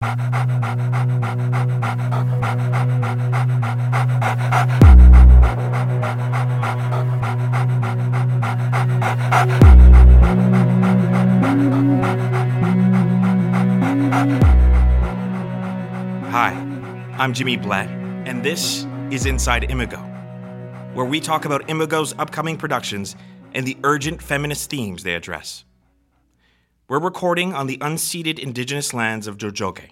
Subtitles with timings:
[0.00, 0.12] Hi,
[17.18, 17.88] I'm Jimmy Blais,
[18.24, 19.98] and this is Inside Imago,
[20.94, 23.16] where we talk about Imago's upcoming productions
[23.52, 25.64] and the urgent feminist themes they address.
[26.88, 29.90] We're recording on the unceded indigenous lands of Tiohtià:ke,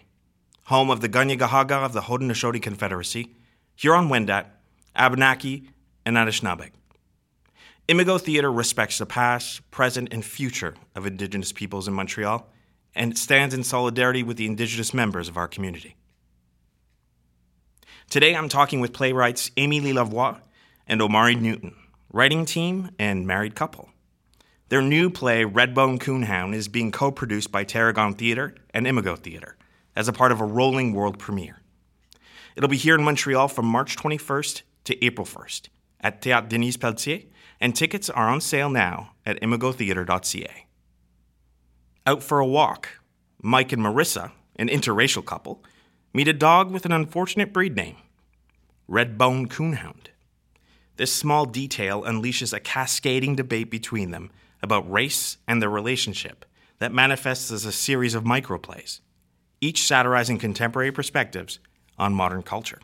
[0.64, 3.36] home of the Kanien'kehá:ka of the Haudenosaunee Confederacy,
[3.74, 4.46] Huron-Wendat,
[4.94, 5.68] Abenaki,
[6.06, 6.70] and Anishinaabe.
[7.86, 12.48] Imago Theatre respects the past, present, and future of Indigenous peoples in Montreal,
[12.94, 15.96] and stands in solidarity with the Indigenous members of our community.
[18.08, 20.40] Today I'm talking with playwrights Amy Lee Lavoie
[20.86, 21.76] and Omari Newton,
[22.10, 23.90] writing team and married couple.
[24.68, 29.56] Their new play, Redbone Coonhound, is being co produced by Tarragon Theatre and Imago Theatre
[29.94, 31.62] as a part of a rolling world premiere.
[32.56, 35.68] It'll be here in Montreal from March 21st to April 1st
[36.00, 37.22] at Théâtre Denise Pelletier,
[37.60, 40.66] and tickets are on sale now at imagotheatre.ca.
[42.04, 43.00] Out for a walk,
[43.40, 45.62] Mike and Marissa, an interracial couple,
[46.12, 47.96] meet a dog with an unfortunate breed name
[48.90, 50.08] Redbone Coonhound.
[50.96, 54.30] This small detail unleashes a cascading debate between them
[54.62, 56.44] about race and their relationship
[56.78, 59.00] that manifests as a series of microplays,
[59.60, 61.58] each satirizing contemporary perspectives
[61.98, 62.80] on modern culture.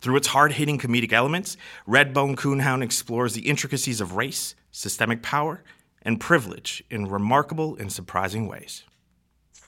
[0.00, 5.62] Through its hard hitting comedic elements, Redbone Coonhound explores the intricacies of race, systemic power,
[6.02, 8.84] and privilege in remarkable and surprising ways.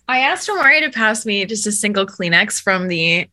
[0.08, 3.28] I asked Omari to pass me just a single Kleenex from the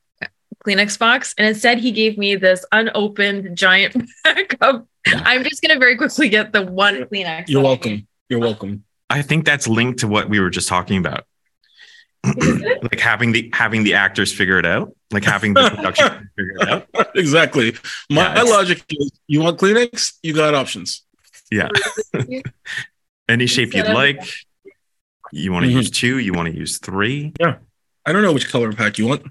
[0.68, 4.86] Kleenex box, and instead he gave me this unopened giant pack of.
[5.08, 7.46] I'm just gonna very quickly get the one Kleenex.
[7.48, 8.06] You're welcome.
[8.30, 8.84] You're welcome.
[9.10, 11.26] I think that's linked to what we were just talking about.
[12.26, 16.08] like having the having the actors figure it out, like having the production
[16.38, 16.88] figure it out.
[17.16, 17.72] Exactly.
[18.10, 21.04] My, Yeah, it's- logic is you want Kleenex, you got options.
[21.50, 21.70] Yeah.
[23.30, 24.30] Any shape you'd Instead of- like.
[25.34, 25.76] You want to Mhm.
[25.76, 27.34] use two, you want to use three.
[27.40, 27.56] Yeah.
[28.06, 29.24] I don't know which color pack you want.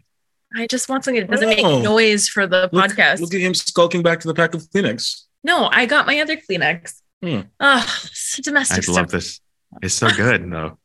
[0.57, 1.83] I just want something that doesn't make Oh.
[1.83, 3.21] noise for the Look, podcast.
[3.21, 5.23] look at him skulking back to the pack of Kleenex.
[5.45, 6.95] no, I got my other Kleenex.
[7.23, 7.41] Hmm.
[7.61, 7.87] Oh,
[8.43, 8.97] domestic I stuff.
[8.97, 9.41] love this.
[9.83, 10.79] It's so good though.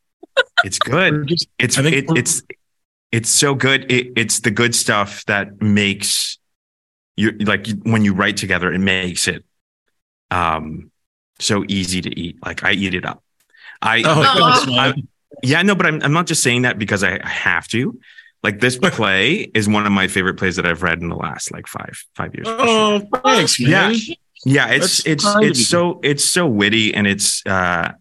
[0.64, 1.26] It's good.
[1.28, 2.42] Just- It's think it, it's
[3.10, 3.90] it's so good.
[3.92, 6.38] It, it's the good stuff that makes
[7.16, 8.72] you like when you write together.
[8.72, 9.44] It makes it
[10.30, 10.90] um
[11.38, 12.36] so easy to eat.
[12.44, 13.22] Like I eat it up.
[13.82, 14.74] I Oh, Oh.
[14.76, 14.98] that's
[15.42, 17.98] yeah no, but I'm I'm not just saying that because I, I have to.
[18.42, 21.52] Like this play is one of my favorite plays that I've read in the last
[21.52, 22.48] like five five years.
[22.48, 22.66] for sure.
[22.68, 23.94] Oh, thanks, man.
[23.94, 24.14] Yeah.
[24.44, 27.92] Yeah, it's That's it's it's so it's so witty and it's uh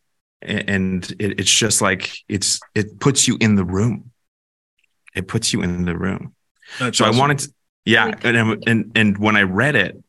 [0.41, 4.11] and it, it's just like it's it puts you in the room.
[5.13, 6.33] It puts you in the room.
[6.79, 7.53] That's So I wanted to,
[7.85, 10.01] yeah, and and and when I read it,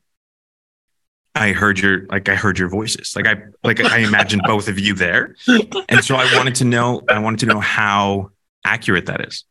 [1.35, 3.15] I heard your like I heard your voices.
[3.17, 5.37] Like I like I imagined both of you there.
[5.89, 8.31] And so I wanted to know I wanted to know how
[8.65, 9.45] accurate that is.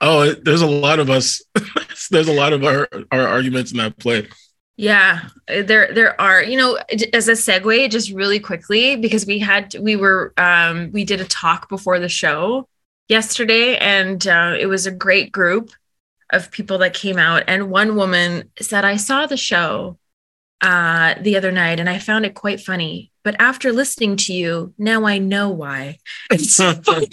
[0.00, 1.42] Oh, there's a lot of us.
[2.10, 4.28] there's a lot of our, our arguments in that play.
[4.76, 6.42] Yeah, there there are.
[6.42, 6.78] You know,
[7.12, 11.26] as a segue, just really quickly because we had we were um we did a
[11.26, 12.66] talk before the show
[13.06, 15.70] yesterday, and uh, it was a great group
[16.32, 17.42] of people that came out.
[17.46, 19.98] And one woman said, "I saw the show
[20.62, 23.12] uh the other night, and I found it quite funny.
[23.22, 25.98] But after listening to you, now I know why."
[26.30, 27.08] It's so funny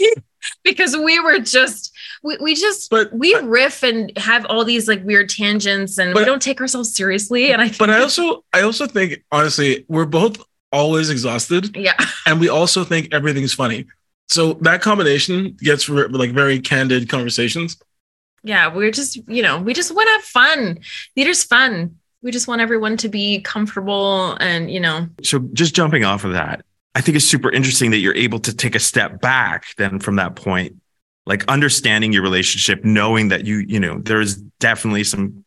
[0.63, 1.93] because we were just
[2.23, 6.25] we, we just But we riff and have all these like weird tangents and we
[6.25, 10.05] don't take ourselves seriously and i think but I also I also think honestly we're
[10.05, 11.95] both always exhausted, yeah
[12.25, 13.85] and we also think everything's funny.
[14.27, 17.77] So that combination gets re- like very candid conversations.
[18.43, 20.79] yeah we're just you know we just want to have fun
[21.15, 26.03] theater's fun we just want everyone to be comfortable and you know so just jumping
[26.03, 29.21] off of that, I think it's super interesting that you're able to take a step
[29.21, 30.75] back then from that point,
[31.27, 35.43] like understanding your relationship, knowing that you, you know, there's definitely some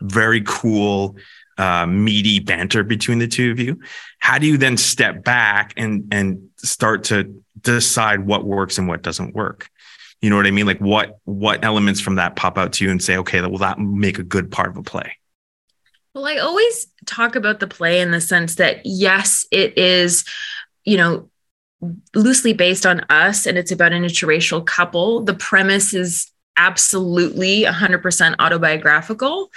[0.00, 1.16] very cool,
[1.58, 3.78] uh, meaty banter between the two of you.
[4.18, 9.02] How do you then step back and and start to decide what works and what
[9.02, 9.68] doesn't work?
[10.20, 10.66] You know what I mean?
[10.66, 13.78] Like what what elements from that pop out to you and say, okay, well, that
[13.78, 15.16] make a good part of a play.
[16.14, 20.24] well i always talk about the play in the sense that yes it is
[20.84, 21.28] you know
[22.14, 28.34] loosely based on us and it's about an interracial couple the premise is absolutely 100%
[28.38, 29.50] autobiographical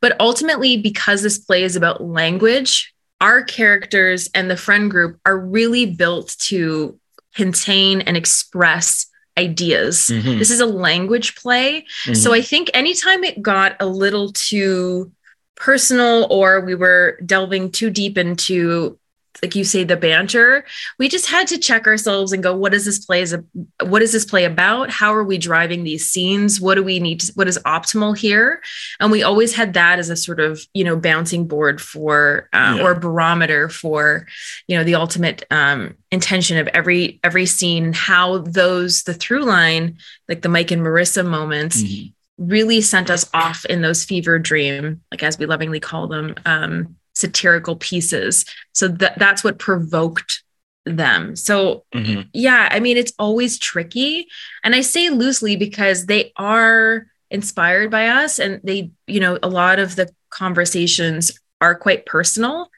[0.00, 5.38] but ultimately because this play is about language our characters and the friend group are
[5.38, 6.98] really built to
[7.34, 9.06] contain and express
[9.38, 10.10] ideas.
[10.10, 10.38] Mhm.
[10.38, 11.84] This is a language play.
[12.06, 12.16] Mhm.
[12.16, 15.12] So I think anytime it got a little too
[15.56, 18.98] personal or we were delving too deep into
[19.42, 20.64] like you say the banter
[20.98, 23.44] we just had to check ourselves and go what is this play is a,
[23.84, 27.20] what is this play about how are we driving these scenes what do we need
[27.20, 28.60] to, what is optimal here
[29.00, 32.74] and we always had that as a sort of you know bouncing board for uh,
[32.78, 32.82] Yeah.
[32.84, 34.26] or barometer for
[34.68, 39.98] you know the ultimate um intention of every every scene how those the through line
[40.28, 42.12] like the mike and marissa moments Mhm.
[42.38, 46.96] really sent us off in those fever dream, like as we lovingly call them, um,
[47.16, 48.44] satirical pieces.
[48.72, 50.42] So that that's what provoked
[50.84, 51.34] them.
[51.34, 52.28] So Mhm.
[52.34, 54.28] yeah, I mean, it's always tricky.
[54.62, 59.48] And I say loosely because they are inspired by us and they, you know, a
[59.48, 62.70] lot of the conversations are quite personal,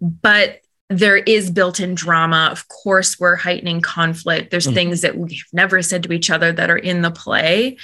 [0.00, 0.61] but
[0.98, 2.48] there is built-in drama.
[2.52, 4.50] Of course, we're heightening conflict.
[4.50, 4.74] There's Mhm.
[4.74, 7.76] things that we've never said to each other that are in the play,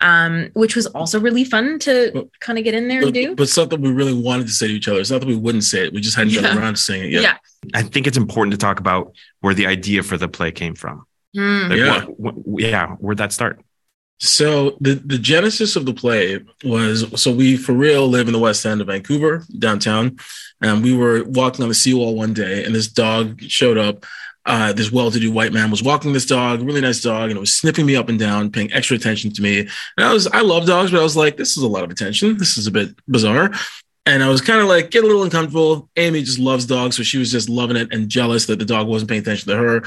[0.00, 3.34] um, which was also really fun to kind of get in there and do.
[3.34, 5.00] but something we really wanted to say to each other.
[5.00, 5.92] It's not that we wouldn't say it.
[5.92, 6.42] We just hadn't Yeah.
[6.42, 7.22] gotten around to saying it yet.
[7.22, 7.36] yeah.
[7.74, 11.04] I think it's important to talk about where the idea for the play came from.
[11.36, 11.68] Mm.
[11.70, 12.04] Like, Yeah.
[12.16, 12.88] what- what- yeah.
[13.00, 13.60] Where'd that start?
[14.20, 18.38] So the the genesis of the play was so we for real live in the
[18.38, 20.16] west end of Vancouver downtown,
[20.60, 24.04] and we were walking on the seawall one day, and this dog showed up.
[24.46, 27.56] Uh, this well-to-do white man was walking this dog, really nice dog, and it was
[27.56, 29.60] sniffing me up and down, paying extra attention to me.
[29.60, 29.70] And
[30.06, 32.36] I was I love dogs, but I was like, this is a lot of attention.
[32.36, 33.52] This is a bit bizarre.
[34.04, 35.88] And I was kind of like, get a little uncomfortable.
[35.96, 38.86] Amy just loves dogs, so she was just loving it and jealous that the dog
[38.86, 39.82] wasn't paying attention to her.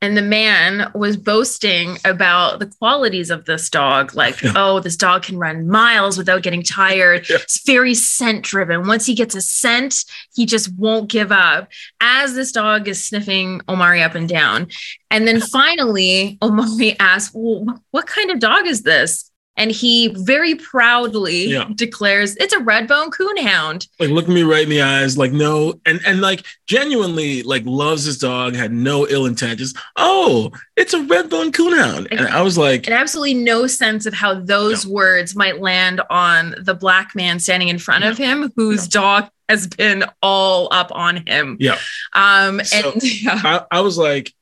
[0.00, 4.52] And the man was boasting about the qualities of this dog like Yeah.
[4.56, 7.36] oh this dog can run miles without getting tired Yeah.
[7.36, 10.04] it's very scent driven once he gets a scent
[10.34, 11.68] he just won't give up
[12.00, 14.68] as this dog is sniffing omari up and down
[15.10, 19.27] and then finally omari asks well, what kind of dog is this
[19.58, 21.68] and he very proudly Yeah.
[21.74, 25.74] declares it's a red bone coonhound like looking me right in the eyes, like no,
[25.84, 29.74] and and like genuinely like loves his dog, had no ill intentions.
[29.96, 34.14] Oh, it's a red bone coonhound, and I was like, and absolutely no sense of
[34.14, 38.88] how those words might land on the black man standing in front of him whose
[38.88, 41.78] dog has been all up on him yeah.
[42.14, 43.40] um So- and yeah
[43.70, 44.32] I, I was like,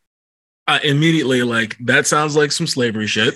[0.66, 3.34] uh, immediately like that sounds like some slavery shit.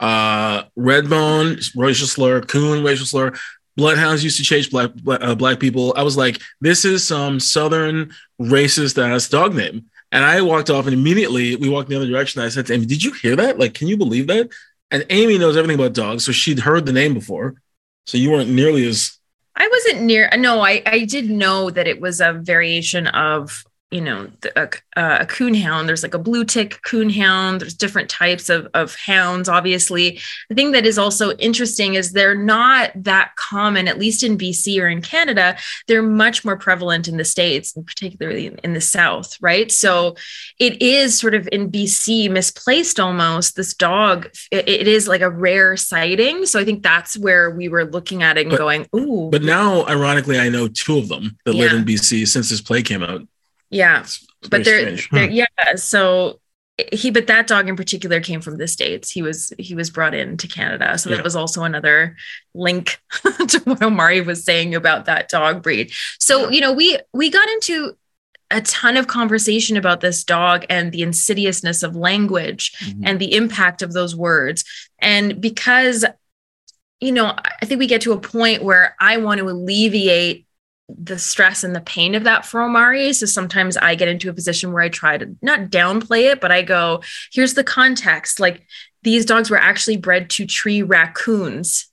[0.00, 3.32] Uh, red bone, racial slur, coon, racial slur.
[3.76, 5.94] Bloodhounds used to chase black black, uh, black people.
[5.96, 9.86] I was like, this is some southern racist ass dog name.
[10.10, 12.40] And I walked off, and immediately we walked in the other direction.
[12.40, 13.58] I said to Amy, "Did you hear that?
[13.58, 14.48] Like, can you believe that?"
[14.90, 17.56] And Amy knows everything about dogs, so she'd heard the name before.
[18.06, 19.18] So you weren't nearly as
[19.58, 24.00] i wasn't near no i i did know that it was a variation of you
[24.02, 28.68] know the, a, a coonhound there's like a blue tick coonhound there's different types of,
[28.74, 30.20] of hounds obviously.
[30.48, 34.80] The thing that is also interesting is they're not that common at least in bc
[34.80, 35.56] or in canada.
[35.86, 39.70] They're much more prevalent in the states and particularly in the south right?
[39.72, 40.16] So
[40.58, 44.30] it is sort of in bc misplaced almost this dog.
[44.50, 46.44] It, it is like a rare sighting.
[46.46, 49.28] So i think that's where we were looking at it and But- going ooh.
[49.30, 52.82] But now, ironically, I know two of them that live in BC since this play
[52.82, 53.26] came out.
[53.70, 55.32] Yeah It's but very they're, they're hmm.
[55.32, 56.40] yeah so
[56.92, 59.10] he but that dog in particular came from the states.
[59.10, 60.96] He was he was brought into canada.
[60.96, 61.16] So Yeah.
[61.16, 62.16] that was also another
[62.54, 65.90] link to what omari was saying about that dog breed.
[66.20, 67.96] So you know we we got into
[68.50, 73.02] a ton of conversation about this dog and the insidiousness of language mm-hmm.
[73.04, 74.64] and the impact of those words.
[75.00, 76.04] And because,
[77.00, 80.46] you know, I think we get to a point where I want to alleviate
[80.88, 83.12] the stress and the pain of that for Omari.
[83.12, 86.50] So sometimes I get into a position where I try to not downplay it, but
[86.50, 87.02] I go,
[87.32, 88.40] here's the context.
[88.40, 88.66] Like
[89.02, 91.87] these dogs were actually bred to tree raccoons.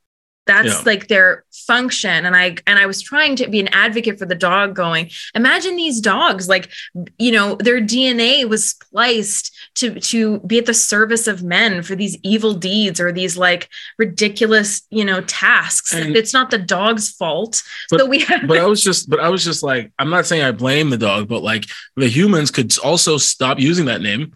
[0.48, 0.82] That's Yeah.
[0.86, 2.26] like their function.
[2.26, 5.76] And I and I was trying to be an advocate for the dog going, imagine
[5.76, 6.70] these dogs, like,
[7.18, 11.96] you know, their DNA was spliced to to be at the service of men for
[11.96, 15.94] these evil deeds or these like ridiculous, you know, tasks.
[15.94, 17.64] And- it's not the dog's fault.
[17.90, 20.26] But- so we have but I was just, but I was just like, I'm not
[20.28, 24.34] saying I blame the dog, but like the humans could also stop using that name,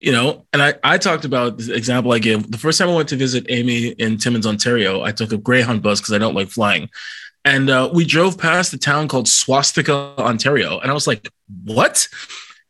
[0.00, 0.46] you know.
[0.52, 3.16] And I, I talked about the example I gave the first time I went to
[3.16, 5.02] visit Amy in Timmins, Ontario.
[5.02, 6.88] I took a Greyhound bus because I don't like flying,
[7.44, 11.28] and uh, we drove past a town called Swastika, Ontario, and I was like,
[11.64, 12.08] what?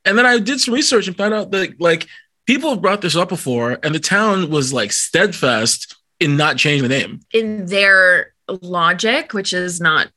[0.05, 2.07] And then I did some research and found out that like
[2.47, 6.89] people have brought this up before, and the town was like steadfast in not changing
[6.89, 7.21] the name.
[7.33, 10.11] in their logic, which is not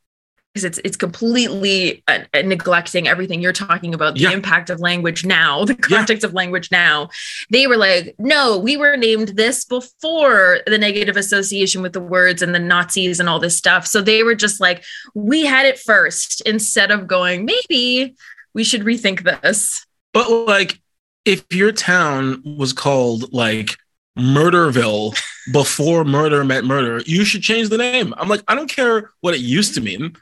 [0.53, 4.31] because it's it's completely uh, uh, neglecting everything you're talking about the Yeah.
[4.31, 7.09] impact of language now the context of language now
[7.49, 12.41] they were like no we were named this before the negative association with the words
[12.41, 14.83] and the nazis and all this stuff so they were just like
[15.15, 18.15] we had it first instead of going maybe
[18.53, 20.79] we should rethink this But like,
[21.25, 23.77] if your town was called like
[24.19, 25.17] Murderville
[25.51, 28.13] before murder met murder, you should change the name.
[28.17, 30.15] I'm like, I don't care what it used to mean.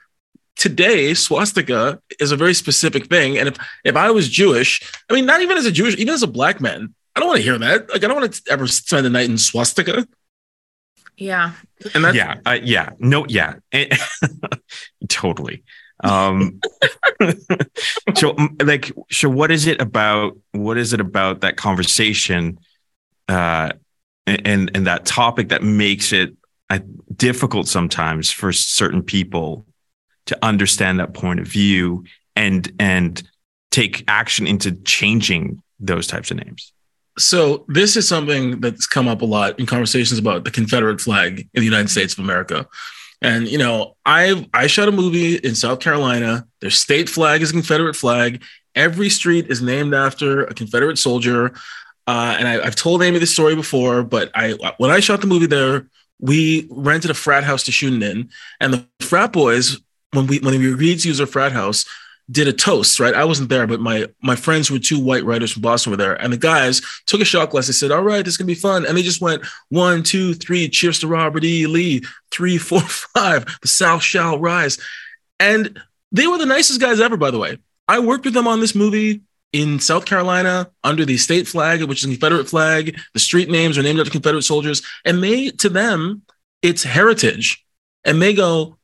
[0.57, 3.37] Today, swastika is a very specific thing.
[3.37, 6.23] And if if I was Jewish, I mean, not even as a Jewish, even as
[6.23, 7.89] a black man, I don't want to hear that.
[7.89, 10.07] Like, I don't want to ever spend the night in swastika.
[11.17, 11.53] yeah
[11.93, 13.55] And that's yeah, uh, yeah, no, yeah,
[15.09, 15.63] totally.
[16.03, 16.59] Um,
[18.15, 20.37] so, like, so what is it about?
[20.51, 22.59] What is it about that conversation,
[23.27, 23.71] uh,
[24.25, 26.35] and and that topic that makes it
[26.69, 26.79] uh,
[27.15, 29.65] difficult sometimes for certain people
[30.27, 33.23] to understand that point of view and and
[33.71, 36.73] take action into changing those types of names?
[37.17, 41.39] So this is something that's come up a lot in conversations about the Confederate flag
[41.53, 42.65] in the United States of America.
[43.21, 46.47] And you know, I I shot a movie in South Carolina.
[46.61, 48.43] Their state flag is a Confederate flag.
[48.73, 51.53] Every street is named after a Confederate soldier.
[52.07, 55.27] Uh, and I, I've told Amy this story before, but I when I shot the
[55.27, 55.87] movie there,
[56.19, 59.79] we rented a frat house to shoot it in, and the frat boys
[60.13, 61.85] when we when we agreed to use our frat house
[62.29, 63.13] did a toast, right?
[63.13, 66.15] I wasn't there, but my my friends were two white writers from Boston were there,
[66.15, 67.67] and the guys took a shot glass.
[67.67, 70.33] They said, "All right, this is gonna be fun," and they just went one, two,
[70.33, 70.69] three.
[70.69, 71.67] Cheers to Robert E.
[71.67, 72.03] Lee.
[72.31, 72.81] Three, four,
[73.15, 73.45] five.
[73.61, 74.77] The South shall rise,
[75.39, 77.17] and they were the nicest guys ever.
[77.17, 81.17] By the way, I worked with them on this movie in South Carolina under the
[81.17, 82.97] state flag, which is a Confederate flag.
[83.13, 86.21] The street names are named after Confederate soldiers, and they to them
[86.61, 87.65] it's heritage,
[88.05, 88.77] and they go,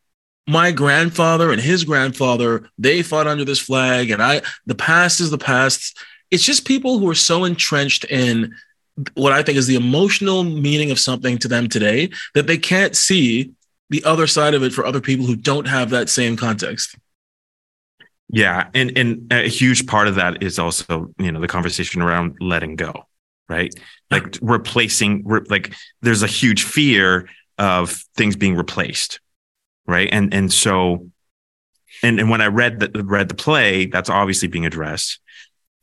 [0.47, 5.29] my grandfather and his grandfather they fought under this flag and i the past is
[5.29, 5.97] the past.
[6.29, 8.53] It's just people who are so entrenched in
[9.13, 12.95] what i think is the emotional meaning of something to them today that they can't
[12.95, 13.53] see
[13.89, 16.95] the other side of it for other people who don't have that same context.
[18.29, 22.35] Yeah, and and a huge part of that is also you know the conversation around
[22.41, 23.05] letting go,
[23.47, 23.73] right?
[24.11, 29.21] Like replacing, re- like there's a huge fear of things being replaced,
[29.87, 30.09] right?
[30.11, 31.09] And and so,
[32.03, 35.19] and and when I read the read the play, that's obviously being addressed.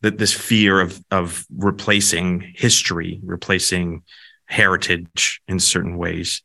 [0.02, 4.02] That this fear of of replacing history, replacing
[4.46, 6.42] heritage in certain ways.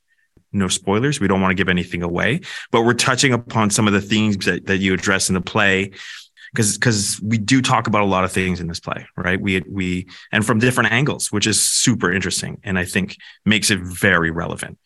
[0.51, 1.19] No spoilers.
[1.19, 4.45] We don't want to give anything away, but we're touching upon some of the themes
[4.45, 5.91] that, that you address in the play
[6.51, 9.39] because because we do talk about a lot of things in this play, right?
[9.39, 13.79] We we and from different angles, which is super interesting, and I think makes it
[13.79, 14.77] very relevant.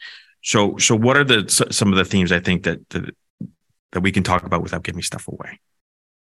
[0.43, 3.15] So so what are the some of the themes I think that that,
[3.93, 5.59] that we can talk about without giving stuff away?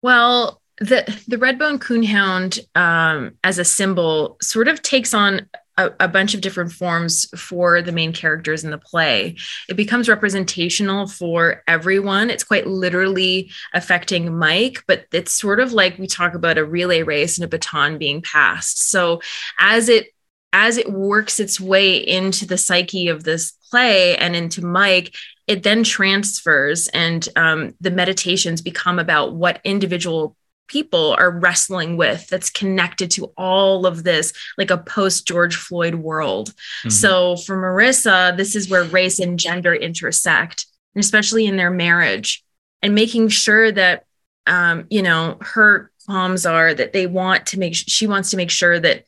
[0.01, 5.47] Well, the the redbone coonhound um, as a symbol sort of takes on
[5.77, 9.37] a, a bunch of different forms for the main characters in the play.
[9.69, 12.29] It becomes representational for everyone.
[12.29, 17.03] It's quite literally affecting Mike, but it's sort of like we talk about a relay
[17.03, 18.89] race and a baton being passed.
[18.89, 19.21] So
[19.59, 20.07] as it
[20.53, 25.15] as it works its way into the psyche of this play and into Mike,
[25.47, 30.35] it then transfers and um, the meditations become about what individual
[30.67, 35.95] people are wrestling with that's connected to all of this like a post george floyd
[35.95, 36.53] world
[36.85, 36.91] Mhm.
[36.93, 42.41] so for marissa this is where race and gender intersect and especially in their marriage
[42.81, 44.05] and making sure that
[44.47, 48.51] um, you know her qualms are that they want to make she wants to make
[48.51, 49.03] sure that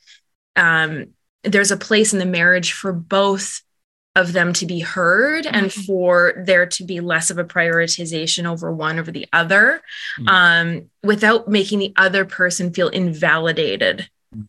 [0.58, 1.12] um,
[1.43, 3.62] there's a place in the marriage for both
[4.15, 5.86] of them to be heard and Mhm.
[5.86, 9.82] for there to be less of a prioritization over one over the other
[10.20, 10.27] Mhm.
[10.29, 14.08] um, without making the other person feel invalidated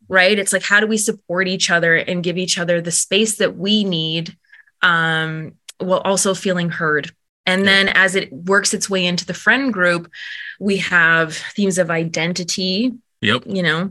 [0.09, 3.37] right it's like how do we support each other and give each other the space
[3.37, 4.37] that we need
[4.83, 7.11] um, while also feeling heard
[7.47, 10.11] and then as it works its way into the friend group
[10.59, 13.91] we have themes of identity yep you know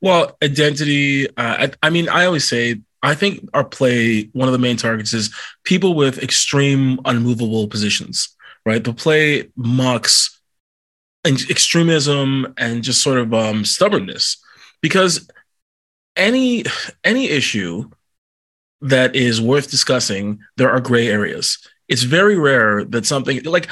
[0.00, 1.28] Well, identity.
[1.30, 1.32] Uh,
[1.64, 5.12] I, I mean, I always say, I think our play, one of the main targets
[5.12, 5.34] is
[5.64, 8.34] people with extreme, unmovable positions,
[8.64, 8.82] right?
[8.82, 10.40] The play mocks
[11.24, 14.38] ex- extremism and just sort of um, stubbornness
[14.80, 15.28] because
[16.16, 16.64] any
[17.02, 17.90] any issue
[18.80, 21.58] that is worth discussing, there are gray areas.
[21.88, 23.68] It's very rare that something like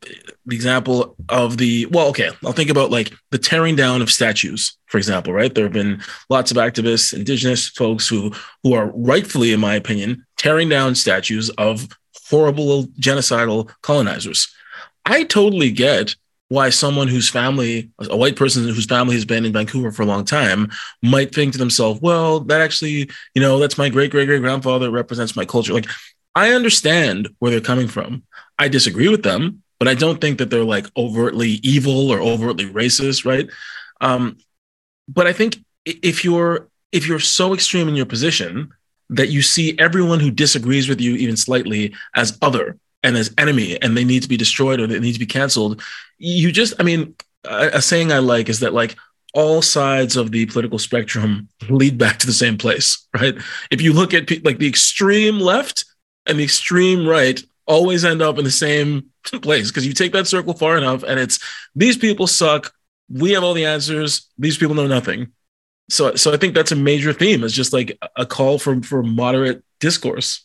[0.00, 4.78] the example of the well okay i'll think about like the tearing down of statues
[4.86, 9.52] for example right there have been lots of activists indigenous folks who who are rightfully
[9.52, 11.88] in my opinion tearing down statues of
[12.30, 14.48] horrible genocidal colonizers
[15.06, 16.16] I totally get
[16.48, 20.06] why someone whose family, a white person whose family has been in Vancouver for a
[20.06, 20.70] long time,
[21.02, 24.90] might think to themselves, well, that actually, you know, that's my great great great grandfather
[24.90, 25.72] represents my culture.
[25.72, 25.88] Like,
[26.34, 28.24] I understand where they're coming from.
[28.58, 32.66] I disagree with them, but I don't think that they're like overtly evil or overtly
[32.66, 33.48] racist, right?
[34.00, 34.38] Um,
[35.08, 38.72] but I think if you're if you're so extreme in your position
[39.10, 43.80] that you see everyone who disagrees with you even slightly as other and as enemy
[43.82, 45.80] and they need to be destroyed or they need to be canceled
[46.18, 47.14] you just i mean
[47.44, 48.96] a, a saying i like is that like
[49.34, 53.36] all sides of the political spectrum lead back to the same place right
[53.70, 55.84] if you look at like the extreme left
[56.26, 60.26] and the extreme right always end up in the same place because you take that
[60.26, 61.38] circle far enough and it's
[61.74, 62.72] these people suck.
[63.08, 64.28] We have all the answers.
[64.38, 65.32] These people know nothing.
[65.88, 69.02] So so i think that's a major theme it's just like a call for for
[69.02, 70.44] moderate discourse.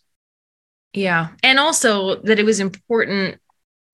[0.94, 1.30] Yeah.
[1.42, 3.40] And also that it was important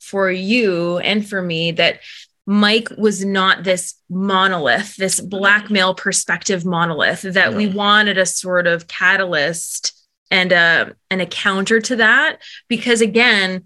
[0.02, 2.00] for you and for me that
[2.46, 8.68] mike was not this monolith this black male perspective monolith that we wanted a sort
[8.68, 9.98] of catalyst
[10.32, 12.42] and a and a counter to that.
[12.68, 13.66] Because again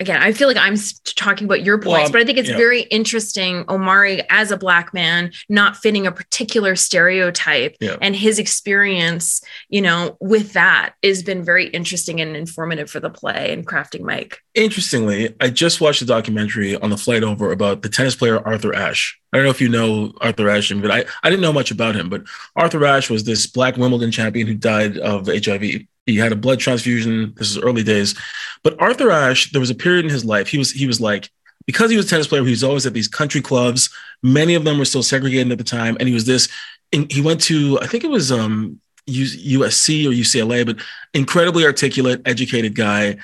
[0.00, 2.56] again, I feel like I'm talking about your points, well, but I think it's yeah.
[2.56, 3.64] very interesting.
[3.68, 7.96] Omari, as a black man, not fitting a particular stereotype yeah.
[8.00, 13.10] and his experience, you know, with that has been very interesting and informative for the
[13.10, 14.38] play and crafting Mike.
[14.54, 18.74] Interestingly, I just watched a documentary on the flight over about the tennis player Arthur
[18.74, 19.20] Ashe.
[19.32, 21.96] I don't know if you know Arthur Ashe, but I, I didn't know much about
[21.96, 22.08] him.
[22.08, 22.22] But
[22.54, 25.86] Arthur Ashe was this black Wimbledon champion who died of HIV.
[26.06, 27.34] He had a blood transfusion.
[27.36, 28.14] This is early days.
[28.62, 30.48] But Arthur Ashe, there was a period in his life.
[30.48, 31.30] He was he was like
[31.66, 32.44] because he was a tennis player.
[32.44, 33.90] He was always at these country clubs.
[34.22, 36.48] Many of them were still segregated at the time, and he was this.
[36.92, 40.76] And he went to I think it was um, USC or UCLA, but
[41.14, 43.16] incredibly articulate, educated guy.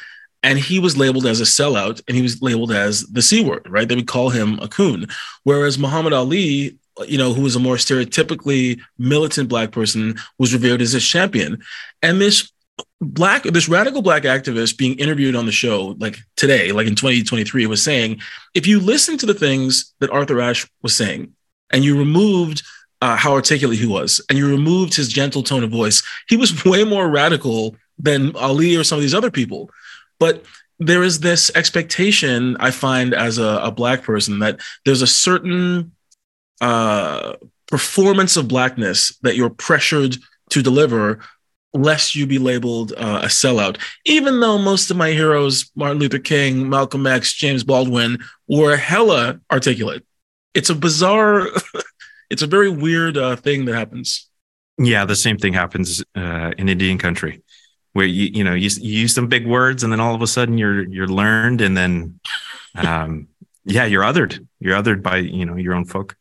[0.42, 3.66] And he was labeled as a sellout, and he was labeled as the c word.
[3.68, 3.86] Right?
[3.86, 5.06] They would call him a coon.
[5.44, 10.82] Whereas Muhammad Ali you know, who was a more stereotypically militant black person, was revered
[10.82, 11.62] as a champion.
[12.02, 12.50] And this
[13.00, 17.66] black this radical black activist being interviewed on the show like today like in 2023
[17.66, 18.20] was saying
[18.54, 21.32] if you listen to the things that arthur ashe was saying
[21.72, 22.62] and you removed
[23.02, 26.64] uh, how articulate he was and you removed his gentle tone of voice he was
[26.64, 29.70] way more radical than ali or some of these other people.
[30.18, 30.44] But
[30.78, 35.92] there is this expectation i find as a, a black person that there's a certain
[36.62, 37.34] uh,
[37.66, 40.16] performance of blackness that you're pressured
[40.48, 41.20] to deliver
[41.72, 43.78] lest you be labeled uh, a sellout.
[44.04, 49.40] Even though most of my heroes, Martin Luther King, Malcolm X, James Baldwin, were hella
[49.52, 50.04] articulate.
[50.54, 51.46] It's a bizarre,
[52.30, 54.28] it's a very weird uh, thing that happens.
[54.78, 57.42] Yeah, the same thing happens uh, in Indian country,
[57.92, 60.26] where you you know you, you, use some big words and then all of a
[60.26, 62.18] sudden you're you're learned and then,
[62.76, 63.28] um,
[63.66, 64.46] yeah, you're othered.
[64.58, 66.16] You're othered by you know your own folk.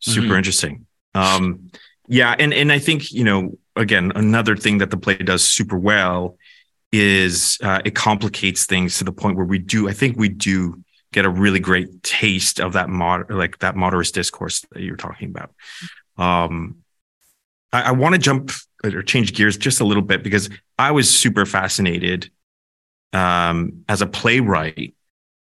[0.00, 0.36] Super mm-hmm.
[0.36, 0.86] interesting.
[1.14, 1.70] Um,
[2.08, 5.78] yeah, and and I think you know again, another thing that the play does super
[5.78, 6.36] well
[6.92, 10.82] is uh, it complicates things to the point where we do, I think we do
[11.12, 15.28] get a really great taste of that mod, like that moderate discourse that you're talking
[15.28, 15.52] about.
[16.16, 16.76] Um,
[17.72, 18.52] I, I want to jump
[18.84, 22.30] or change gears just a little bit because I was super fascinated
[23.12, 24.94] um, as a playwright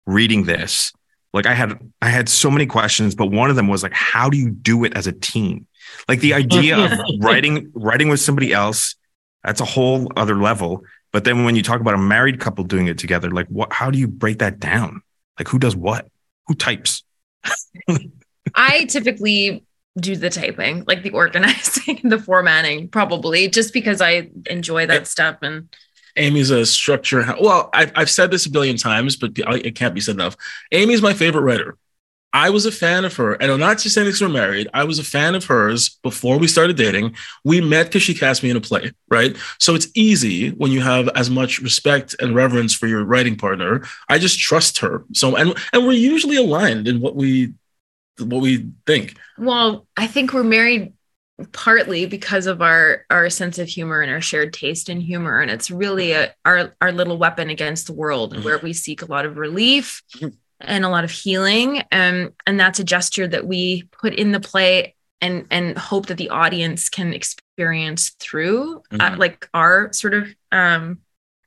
[0.07, 0.93] reading this.
[1.35, 4.31] Like I had, I had so many questions, but one of them was like, how
[4.31, 5.67] do you do it as a team?
[6.09, 8.97] Like the idea of writing writing with somebody else,
[9.45, 10.85] that's a whole other level.
[11.13, 13.91] But then when you talk about a married couple doing it together, like what how
[13.91, 15.03] do you break that down?
[15.39, 16.09] Like who does what?
[16.47, 17.05] Who types?
[18.55, 19.65] I typically
[19.99, 25.39] do the typing, like the organizing, the formatting, probably just because I enjoy that stuff.
[25.43, 25.69] And
[26.17, 27.25] Amy's a structure.
[27.41, 30.37] Well, I've, I've said this a billion times, but it can't be said enough.
[30.71, 31.77] Amy's my favorite writer.
[32.33, 34.69] I was a fan of her, and I'm not just saying because we're married.
[34.73, 37.15] I was a fan of hers before we started dating.
[37.45, 39.37] We met because she cast me in a play, right?
[39.59, 43.85] So it's easy when you have as much respect and reverence for your writing partner.
[44.09, 45.05] I just trust her.
[45.13, 47.53] So and and we're usually aligned in what we
[48.19, 49.17] what we think.
[49.37, 50.95] Well, I think we're married
[51.53, 55.51] partly because of our our sense of humor and our shared taste in humor and
[55.51, 58.45] it's really a, our our little weapon against the world mm-hmm.
[58.45, 60.29] where we seek a lot of relief mm-hmm
[60.65, 61.83] and a lot of healing.
[61.93, 66.19] Um, and that's a gesture that we put in the play and and hope that
[66.19, 69.15] the audience can experience through uh, mm-hmm.
[69.15, 70.99] uh, like our sort of um,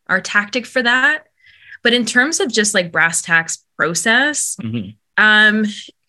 [0.08, 1.26] our tactic for that.
[1.84, 4.92] But in terms of just like brass tacks process, mm-hmm.
[5.24, 5.66] um,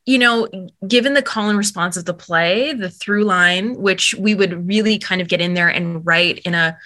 [0.07, 0.49] you know,
[0.87, 4.99] given the call and response of the play, the through line, which we would really
[4.99, 6.79] kind of get in there and write in a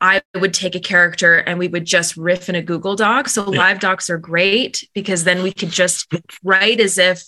[0.00, 3.28] I would take a character and we would just riff in a Google Doc.
[3.28, 3.58] So Yeah.
[3.58, 7.22] live docs are great because then we could just write as if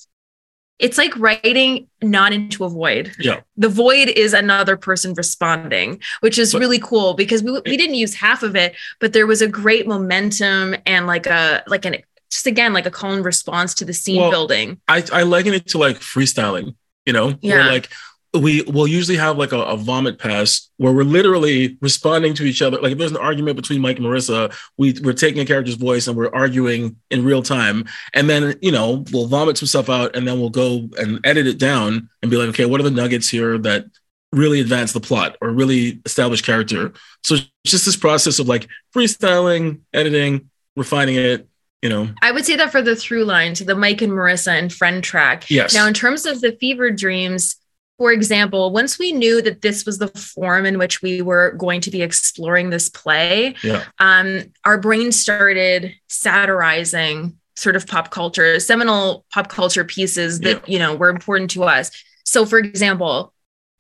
[0.78, 3.14] it's like writing not into a void.
[3.18, 3.40] Yeah.
[3.56, 7.94] The void is another person responding, which is But- really cool because we, we didn't
[7.94, 11.96] use half of it, but there was a great momentum and like a like an
[12.30, 14.78] just again like a call and response to the scene Well, building.
[14.88, 16.74] I, I liken it to like freestyling,
[17.06, 17.68] you know, where Yeah.
[17.68, 17.88] like
[18.38, 22.62] we will usually have like a, a vomit pass where we're literally responding to each
[22.62, 22.80] other.
[22.80, 26.06] Like if there's an argument between Mike and Marissa, we, we're taking a character's voice
[26.06, 27.84] and we're arguing in real time.
[28.14, 31.46] And then, you know, we'll vomit some stuff out and then we'll go and edit
[31.46, 33.86] it down and be like, okay, what are the nuggets here that
[34.32, 36.92] really advance the plot or really establish character?
[37.22, 41.48] So it's just this process of like freestyling, editing, refining it,
[41.82, 42.08] you know.
[42.22, 45.02] I would say that for the through line to the Mike and Marissa and friend
[45.02, 45.50] track.
[45.50, 45.74] Yes.
[45.74, 47.56] Now, in terms of the fever dreams,
[47.98, 51.80] for example, once we knew that this was the form in which we were going
[51.82, 53.84] to be exploring this play, Yeah.
[53.98, 60.78] um, our brain started satirizing sort of pop culture, seminal pop culture pieces that you
[60.78, 61.90] know were important to us.
[62.24, 63.32] So, for example,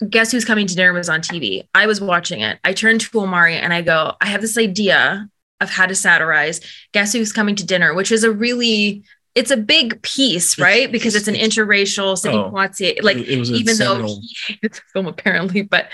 [0.08, 1.64] Guess Who's Coming to Dinner was on TV.
[1.74, 2.58] I was watching it.
[2.64, 5.28] I turned to Omari and I go, I have this idea
[5.60, 6.60] of how to satirize
[6.92, 9.04] Guess Who's Coming to Dinner, which is a really
[9.36, 10.90] it's a big piece, right?
[10.90, 12.50] Because it's an interracial Sidney Oh.
[12.50, 15.88] Poitier, like it, it even though he hated the film apparently, but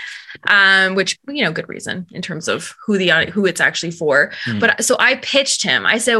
[0.47, 4.31] um, which you know, good reason in terms of who the who it's actually for.
[4.45, 4.59] Hmm.
[4.59, 5.85] But so I pitched him.
[5.85, 6.17] I said,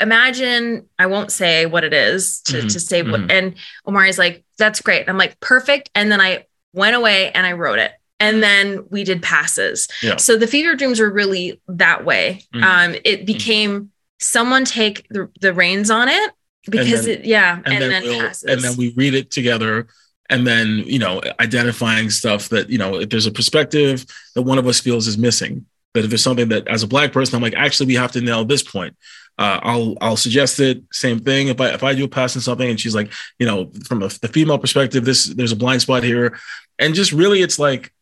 [0.00, 3.30] imagine I won't say what it is to, Mhm, to say what, mhm.
[3.32, 3.54] and
[3.86, 5.08] Omari's like, that's great.
[5.08, 5.90] I'm like, perfect.
[5.94, 7.92] And then I went away and I wrote it.
[8.20, 9.88] And then we did passes.
[10.02, 10.16] Yeah.
[10.16, 12.44] So the fever dreams were really that way.
[12.54, 12.62] Mhm.
[12.62, 13.90] Um, it became
[14.24, 16.32] someone take the, the reins on it
[16.70, 18.44] because then- it, yeah, and, then, we'll, passes.
[18.44, 19.86] and then we read it together
[20.30, 24.58] and then you know identifying stuff that you know if there's a perspective that one
[24.58, 27.42] of us feels is missing that if there's something that as a black person i'm
[27.42, 28.96] like actually we have to nail this point
[29.36, 30.82] uh, I'll I'll suggest it.
[30.92, 31.48] Same thing.
[31.48, 34.02] If I if I do a pass on something and she's like, you know, from
[34.02, 36.38] a, the female perspective, this there's a blind spot here,
[36.78, 37.92] and just really, it's like,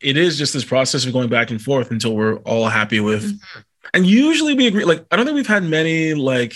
[0.00, 3.24] it is just this process of going back and forth until we're all happy with.
[3.24, 3.60] Mm-hmm.
[3.92, 4.84] And usually we agree.
[4.84, 6.54] Like I don't think we've had many like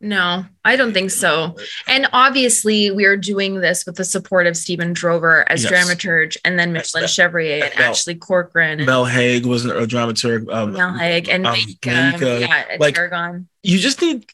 [0.00, 1.56] No, I don't think so.
[1.88, 5.72] And obviously, we are doing this with the support of Stephen Drover as Yes.
[5.72, 9.86] dramaturge, and then Micheline Mel- Chevrier and Mel- Ashley Corcoran and Mel Haig was a
[9.88, 10.52] dramaturg.
[10.54, 13.48] Um, Mel Haig and um, Mika, um, Mika, yeah, like- Tarragon.
[13.64, 14.24] you just need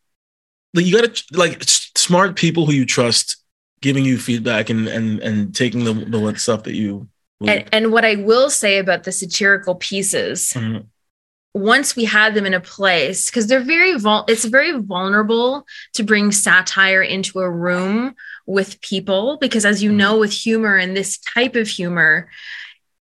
[0.74, 3.36] like you got to like smart people who you trust
[3.80, 7.08] giving you feedback and and and taking the the stuff that you
[7.46, 10.86] And, and what I will say about the satirical pieces, Mhm.
[11.54, 16.02] Once we had them in a place, because they're very vul- it's very vulnerable to
[16.02, 18.14] bring satire into a room
[18.46, 19.94] with people, because as you Mhm.
[19.96, 22.28] know, with humor and this type of humor,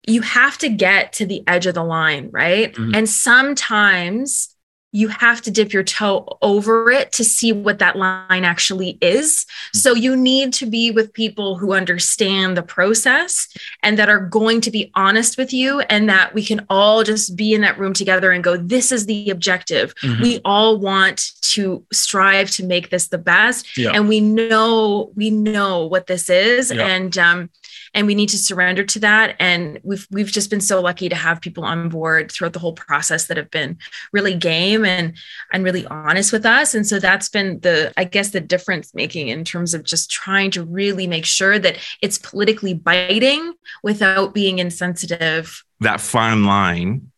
[0.07, 2.75] you have to get to the edge of the line, right?
[2.75, 2.97] Mhm.
[2.97, 4.50] And sometimes
[4.93, 9.47] you have to dip your toe over it to see what that line actually is.
[9.73, 13.47] So you need to be with people who understand the process
[13.85, 17.37] and that are going to be honest with you and that we can all just
[17.37, 19.95] be in that room together and go this is the objective.
[20.03, 20.23] Mhm.
[20.23, 23.93] We all want to strive to make this the best Yeah.
[23.95, 26.85] and we know we know what this is Yeah.
[26.87, 27.51] and um
[27.93, 29.37] and we need to surrender to that.
[29.41, 32.75] And we've we've just been so lucky to have people on board throughout the whole
[32.75, 33.79] process that have been
[34.13, 35.17] really game and
[35.53, 36.75] and really honest with us.
[36.75, 40.51] And so that's been the i guess the difference making in terms of just trying
[40.53, 45.65] to really make sure that it's politically biting without being insensitive.
[45.81, 47.11] That fine line,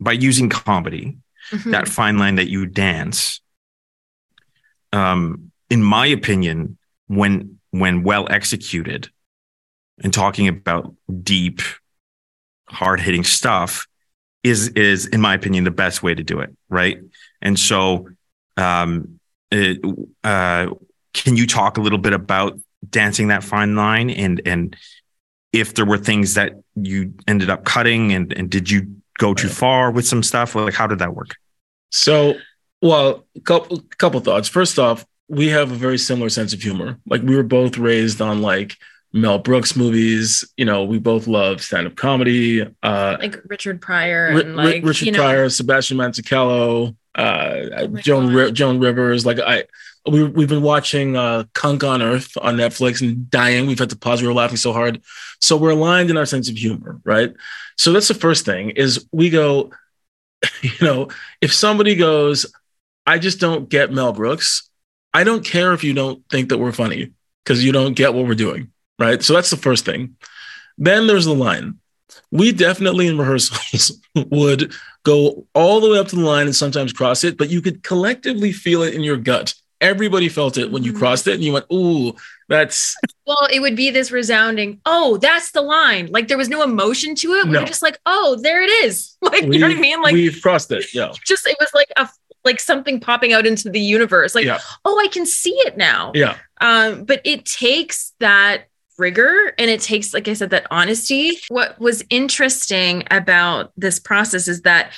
[0.00, 1.18] by using comedy,
[1.50, 1.70] Mhm.
[1.72, 3.40] that fine line that you dance,
[4.92, 9.10] um, in my opinion, when when well executed,
[10.02, 11.60] and talking about deep,
[12.68, 13.86] hard hitting stuff,
[14.44, 16.98] is is in my opinion the best way to do it, right?
[17.42, 18.08] And so,
[18.56, 19.80] um, it,
[20.24, 20.68] uh,
[21.14, 22.58] can you talk a little bit about
[22.88, 24.76] dancing that fine line and and
[25.52, 29.48] if there were things that you ended up cutting and and did you go too
[29.48, 31.34] far with some stuff like how did that work
[31.90, 32.34] So,
[32.82, 34.48] well, couple couple thoughts.
[34.48, 36.98] First off, we have a very similar sense of humor.
[37.06, 38.76] Like we were both raised on like
[39.20, 40.44] Mel Brooks movies.
[40.56, 42.62] You know, we both love stand up comedy.
[42.82, 47.86] Uh, like richard pryor and Ri- like Richard you know Pryor, Sebastian Maniscalco, uh, Oh
[47.88, 48.32] Joan.
[48.32, 49.26] Ri- Joan Rivers.
[49.26, 49.64] Like I,
[50.08, 53.66] we we've been watching uh, Cunk on Earth on Netflix and dying.
[53.66, 54.22] We've had to pause.
[54.22, 55.02] We were laughing so hard.
[55.40, 57.34] So we're aligned in our sense of humor, right?
[57.76, 58.70] So that's the first thing.
[58.70, 59.72] Is we go,
[60.62, 61.08] you know,
[61.40, 62.46] if somebody goes,
[63.06, 64.68] I just don't get Mel Brooks.
[65.14, 67.12] I don't care if you don't think that we're funny
[67.44, 69.22] because you don't get what we're doing, right?
[69.22, 70.16] So that's the first thing.
[70.76, 71.78] Then there's the line.
[72.30, 74.72] we definitely in rehearsals would
[75.04, 77.82] go all the way up to the line and sometimes cross it, but you could
[77.82, 79.54] collectively feel it in your gut.
[79.80, 80.98] Everybody felt it when you Mhm.
[80.98, 82.14] crossed it and you went, ooh,
[82.48, 86.08] that's Well, it would be this resounding, oh, that's the line.
[86.10, 87.44] Like there was no emotion to it.
[87.44, 87.60] We No.
[87.60, 89.16] were just like, oh, there it is.
[89.22, 90.00] Like, you know what I mean?
[90.02, 90.86] Like we've crossed it.
[90.94, 91.12] Yeah.
[91.26, 92.08] just it was like a
[92.44, 94.34] like something popping out into the universe.
[94.34, 94.60] Like, Yeah.
[94.84, 96.12] oh, I can see it now.
[96.14, 96.36] Yeah.
[96.60, 101.38] Um, but it takes that rigor and it takes, like I said, that honesty.
[101.48, 104.92] What was interesting about this process is that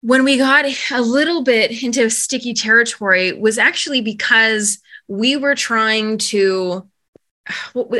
[0.00, 6.18] when we got a little bit into sticky territory was actually because we were trying
[6.18, 6.86] to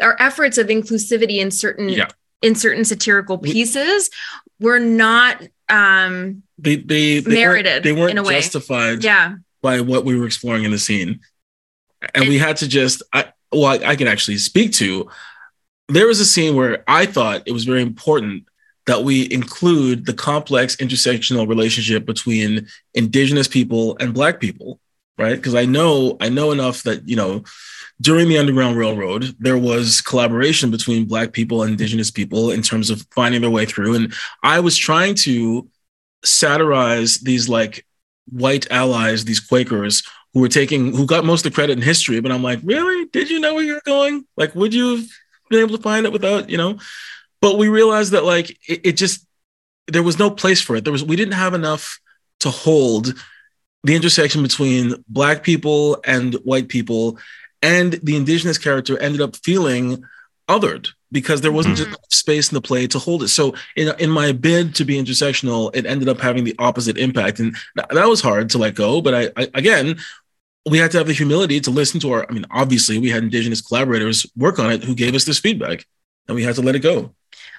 [0.02, 2.08] our efforts of inclusivity in certain Yeah.
[2.42, 4.10] in certain satirical pieces
[4.60, 8.34] were not um They they, they Merited, weren't, they weren't in a way.
[8.34, 11.20] justified yeah by what we were exploring in the scene.
[12.14, 15.08] And we had to just I well, I, I can actually speak to
[15.88, 18.44] there was a scene where I thought it was very important
[18.86, 24.80] that we include the complex intersectional relationship between indigenous people and black people,
[25.18, 25.36] right?
[25.36, 27.44] Because I know I know enough that, you know,
[28.00, 32.90] during the Underground Railroad, there was collaboration between black people and indigenous people in terms
[32.90, 33.94] of finding their way through.
[33.94, 35.68] And I was trying to
[36.24, 37.84] satirize these like
[38.30, 40.02] white allies, these Quakers
[40.38, 42.20] who were taking who got most of the credit in history.
[42.20, 43.06] But I'm like, really?
[43.06, 44.24] Did you know where you're going?
[44.36, 45.06] Like, would you have
[45.50, 46.78] been able to find it without, you know?
[47.40, 49.26] But we realized that like it, it just
[49.88, 50.84] there was no place for it.
[50.84, 51.98] There was we didn't have enough
[52.40, 53.14] to hold
[53.82, 57.18] the intersection between black people and white people
[57.62, 60.04] and the indigenous character ended up feeling
[60.48, 61.86] othered because there wasn't Mhm.
[61.86, 63.28] just space in the play to hold it.
[63.28, 67.40] So in, in my bid to be intersectional, it ended up having the opposite impact.
[67.40, 69.00] And that, that was hard to let go.
[69.00, 69.98] But I, I, again,
[70.68, 73.22] we had to have the humility to listen to our, I mean, obviously we had
[73.22, 75.84] indigenous collaborators work on it who gave us this feedback
[76.26, 77.14] and we had to let it go.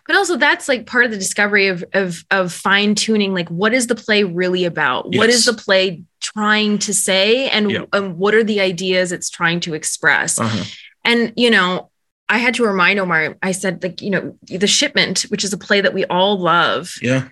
[0.07, 3.73] but also that's like part of the discovery of of of fine tuning like what
[3.73, 8.33] is the play really about what is the play trying to say and, and what
[8.35, 10.63] are the ideas it's trying to express Uh-huh.
[11.05, 11.89] and you know
[12.27, 15.57] i had to remind omar i said like you know the shipment which is a
[15.57, 17.29] play that we all love Yeah.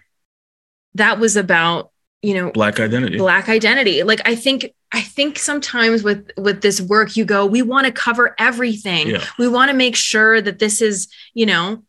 [0.96, 3.18] that was about you know Black identity.
[3.18, 7.62] black identity like i think i think sometimes with with this work you go we
[7.62, 9.24] want to cover everything Yeah.
[9.38, 11.84] we want to make sure that this is you know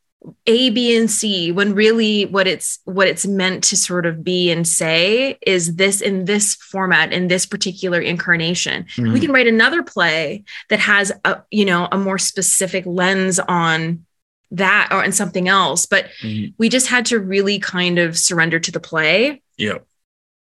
[0.46, 4.50] a b and c when really what it's what it's meant to sort of be
[4.50, 9.20] and say is this in this format in this particular incarnation we Mhm.
[9.20, 14.04] can write another play that has a you know a more specific lens on
[14.50, 16.52] that or and something else but Mhm.
[16.58, 19.78] we just had to really kind of surrender to the play Yeah.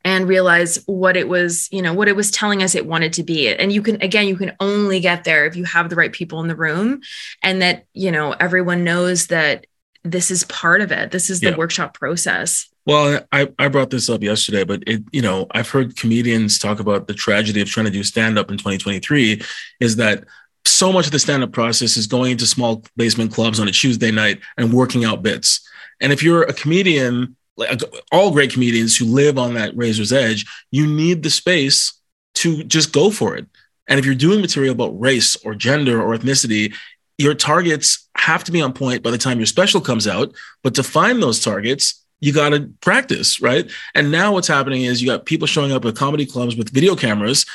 [0.07, 3.25] And realize what it was, you know, what it was telling us it wanted to
[3.25, 3.53] be.
[3.53, 6.41] And you can, again, you can only get there if you have the right people
[6.41, 7.01] in the room
[7.43, 9.67] and that, you know, everyone knows that
[10.05, 11.11] this is part of it.
[11.11, 11.57] This is the Yeah.
[11.57, 12.69] workshop process.
[12.87, 16.79] Well, I, I brought this up yesterday, but it, you know, I've heard comedians talk
[16.79, 19.43] about the tragedy of trying to do stand up in 2023
[19.81, 20.23] is that
[20.65, 23.73] so much of the stand up process is going into small basement clubs on a
[23.73, 25.69] Tuesday night and working out bits.
[26.01, 30.13] And if you're a comedian, like uh, all great comedians who live on that razor's
[30.13, 31.93] edge, you need the space
[32.37, 33.47] to just go for it.
[33.89, 36.75] And if you're doing material about race or gender or ethnicity,
[37.19, 40.35] your targets have to be on point by the time your special comes out.
[40.63, 43.71] But to find those targets, you got to practice, right?
[43.95, 46.97] And now what's happening is you got people showing up at comedy clubs with video
[46.97, 47.47] cameras,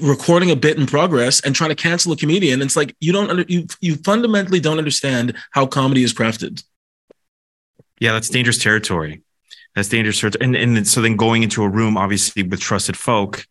[0.00, 2.62] recording a bit in progress, and trying to cancel a comedian.
[2.62, 6.62] It's like you don't under, you you fundamentally don't understand how comedy is crafted.
[8.00, 9.23] Yeah, that's dangerous territory.
[9.74, 10.44] That's dangerous territory.
[10.44, 13.46] And, and so then going into a room, obviously with trusted folk,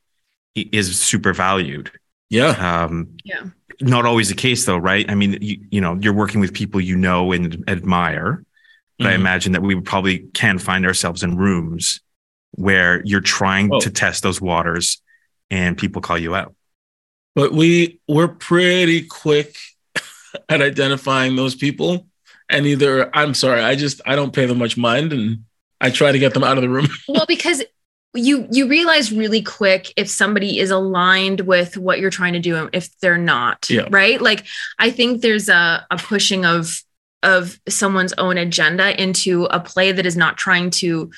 [0.55, 1.91] is super valued.
[2.29, 2.49] Yeah,
[2.85, 3.45] Um, Yeah.
[3.81, 5.09] Not always the case, though, right?
[5.09, 8.45] I mean, you, you know, you're working with people you know and admire.
[8.99, 9.15] But I Mhm.
[9.15, 11.99] imagine that we probably can find ourselves in rooms
[12.51, 13.79] where you're trying Oh.
[13.79, 15.01] to test those waters
[15.49, 16.55] and people call you out.
[17.35, 19.55] but we we're pretty quick
[20.49, 22.07] at identifying those people.
[22.47, 25.45] And either I'm sorry, I just I don't pay them much mind, and
[25.83, 26.87] I try to get them out of the room.
[27.07, 27.61] well, because
[28.15, 32.55] you you realize really quick if somebody is aligned with what you're trying to do
[32.55, 33.87] and if they're not Yeah.
[33.89, 34.45] right like
[34.77, 36.79] i think there's a, a pushing of
[37.23, 41.11] of someone's own agenda into a play that is not trying to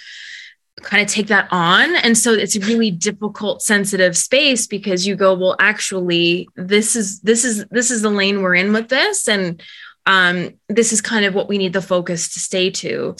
[0.81, 5.17] kind of take that on and so it's a really difficult sensitive space because you
[5.17, 9.27] go well actually this is this is this is the lane we're in with this
[9.27, 9.61] and
[10.05, 13.15] um this is kind of what we need the focus to stay to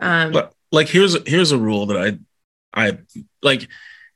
[0.00, 2.98] um But like here's here's a rule that I I
[3.42, 3.68] like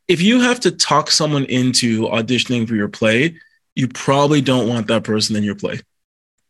[0.08, 3.38] if you have to talk someone into auditioning for your play,
[3.74, 5.80] you probably don't want that person in your play.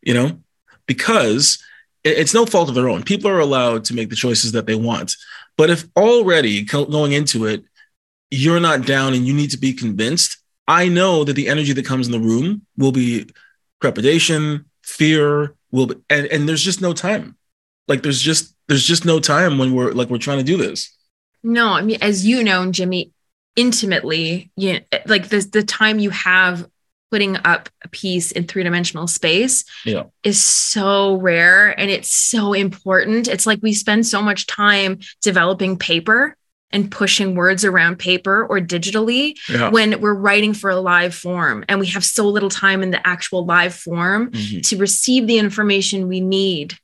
[0.02, 0.38] You know?
[0.86, 1.62] Because
[2.04, 3.02] it's no fault of their own.
[3.02, 5.16] People are allowed to make the choices that they want.
[5.56, 7.64] But if already going into it,
[8.30, 10.38] you're not down and you need to be convinced,
[10.68, 13.28] I know that the energy that comes in the room will be
[13.80, 17.36] trepidation, fear, will be, and, and there's just no time.
[17.88, 20.94] Like there's just there's just no time when we're like we're trying to do this.
[21.42, 23.12] No, I mean, as you know, Jimmy,
[23.55, 26.68] intimately, you know, like the the time you have
[27.11, 30.05] putting up a piece in three dimensional space yeah.
[30.25, 33.29] is so rare and it's so important.
[33.29, 36.37] It's like we spend so much time developing paper
[36.70, 39.70] and pushing words around paper or digitally yeah.
[39.70, 43.07] when we're writing for a live form and we have so little time in the
[43.07, 44.61] actual live form mm-hmm.
[44.61, 46.77] to receive the information we need.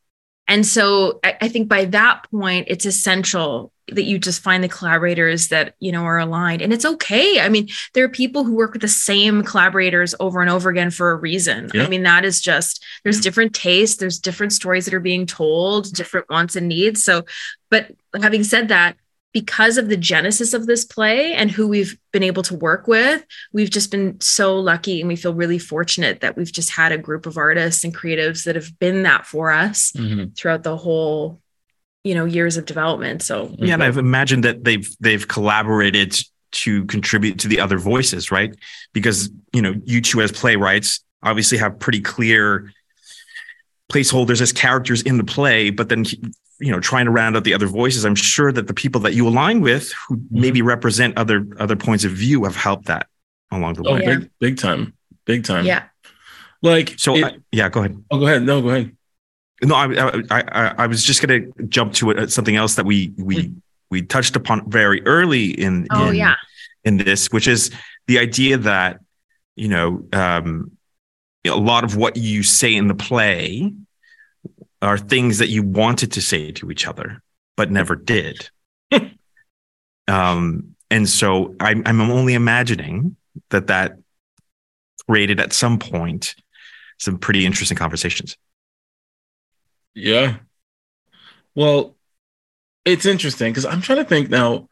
[0.48, 4.68] And so I, I think by that point, it's essential that you just find the
[4.68, 6.62] collaborators that you know are aligned.
[6.62, 7.40] And it's okay.
[7.40, 10.90] I mean there are people who work with the same collaborators over and over again
[10.90, 11.70] for a reason.
[11.74, 11.84] Yeah.
[11.84, 15.92] i mean that is just there's different tastes there's different stories that are being told
[15.92, 17.02] different wants and needs.
[17.02, 17.24] So
[17.70, 18.96] but having said that
[19.32, 23.24] because of the genesis of this play and who we've been able to work with,
[23.52, 26.98] we've just been so lucky and we feel really fortunate that we've just had a
[26.98, 30.30] group of artists and creatives that have been that for us mm-hmm.
[30.36, 31.40] throughout the whole
[32.04, 36.16] you know years of development so yeah and i've imagined that they've they've collaborated
[36.50, 38.56] to contribute to the other voices right
[38.92, 42.72] because you know you two as playwrights obviously have pretty clear
[43.92, 46.04] placeholders as characters in the play but then
[46.58, 49.14] you know trying to round out the other voices i'm sure that the people that
[49.14, 50.40] you align with who mm-hmm.
[50.40, 53.06] maybe represent other other points of view have helped that
[53.52, 54.06] along the oh, way.
[54.06, 54.94] big, big time.
[55.24, 55.64] Big time.
[55.64, 55.84] Yeah.
[56.62, 58.02] Like so it, I, yeah go ahead.
[58.10, 58.42] Oh go ahead.
[58.42, 58.96] No go ahead.
[59.64, 63.12] No, I, I, I was just going to jump to it, something else that we
[63.16, 63.54] we mm.
[63.90, 66.34] we touched upon very early in oh in, yeah.
[66.84, 67.70] in this, which is
[68.08, 68.98] the idea that
[69.54, 70.72] you know um,
[71.44, 73.72] a lot of what you say in the play
[74.82, 77.22] are things that you wanted to say to each other
[77.56, 78.50] but never did.
[80.08, 83.16] um, and so I'm I'm only imagining
[83.50, 83.98] that that
[85.06, 86.34] created at some point
[86.98, 88.36] some pretty interesting conversations.
[89.94, 90.36] Yeah.
[91.54, 91.96] Well,
[92.84, 94.68] it's interesting because I'm trying to think now.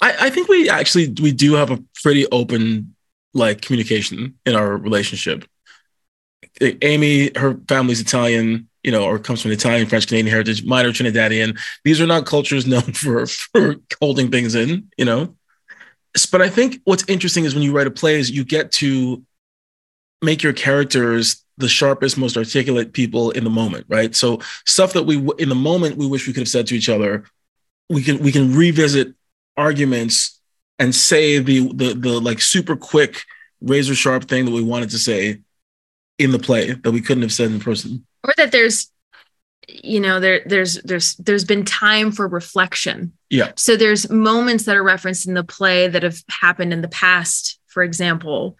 [0.00, 2.94] I, I think we actually we do have a pretty open
[3.34, 5.44] like communication in our relationship.
[6.60, 11.58] Amy, her family's Italian, you know, or comes from Italian, French, Canadian heritage, minor Trinidadian.
[11.84, 15.34] These are not cultures known for for holding things in, you know.
[16.32, 19.24] But I think what's interesting is when you write a play is you get to
[20.22, 24.14] make your characters the sharpest, most articulate people in the moment, right?
[24.14, 26.88] So stuff that we in the moment we wish we could have said to each
[26.88, 27.24] other,
[27.88, 29.14] we can we can revisit
[29.56, 30.40] arguments
[30.78, 33.22] and say the the the like super quick
[33.60, 35.40] razor sharp thing that we wanted to say
[36.18, 38.04] in the play that we couldn't have said in person.
[38.24, 38.90] Or that there's
[39.68, 43.12] you know there there's there's there's been time for reflection.
[43.30, 43.52] Yeah.
[43.56, 47.60] So there's moments that are referenced in the play that have happened in the past,
[47.66, 48.56] for example,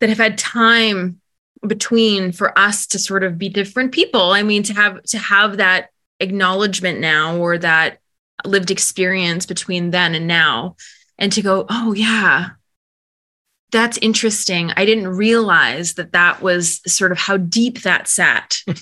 [0.00, 1.20] that have had time
[1.66, 5.56] between for us to sort of be different people i mean to have to have
[5.56, 5.88] that
[6.20, 7.98] acknowledgement now or that
[8.44, 10.76] lived experience between then and now
[11.18, 12.50] and to go oh yeah
[13.72, 14.72] that's interesting.
[14.76, 18.62] I didn't realize that that was sort of how deep that sat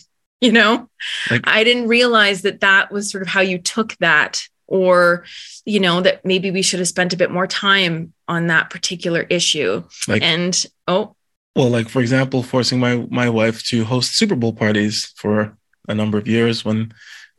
[0.43, 0.91] you know?
[1.31, 5.25] Like, i didn't realize that that was sort of how you took that or
[5.65, 9.23] you know that maybe we should have spent a bit more time on that particular
[9.29, 9.83] issue.
[10.09, 11.15] Like, and oh.
[11.55, 15.57] Well, like for example, forcing my my wife to host Super Bowl parties for
[15.89, 16.93] a number of years when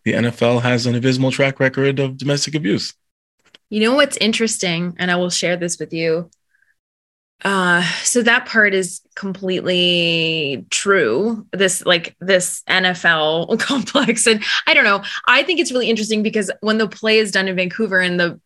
[0.06, 2.94] the NFL has an abysmal track record of domestic abuse.
[3.70, 6.30] You know what's interesting, and I will share this with you.
[7.44, 11.46] Uh, so that part is completely true.
[11.52, 15.04] This like this NFL complex, and I don't know.
[15.28, 18.40] I think it's really interesting because when the play is done in Vancouver, and the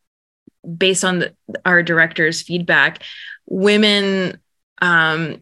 [0.77, 3.03] based on the, our director's feedback,
[3.45, 4.39] women
[4.81, 5.41] um,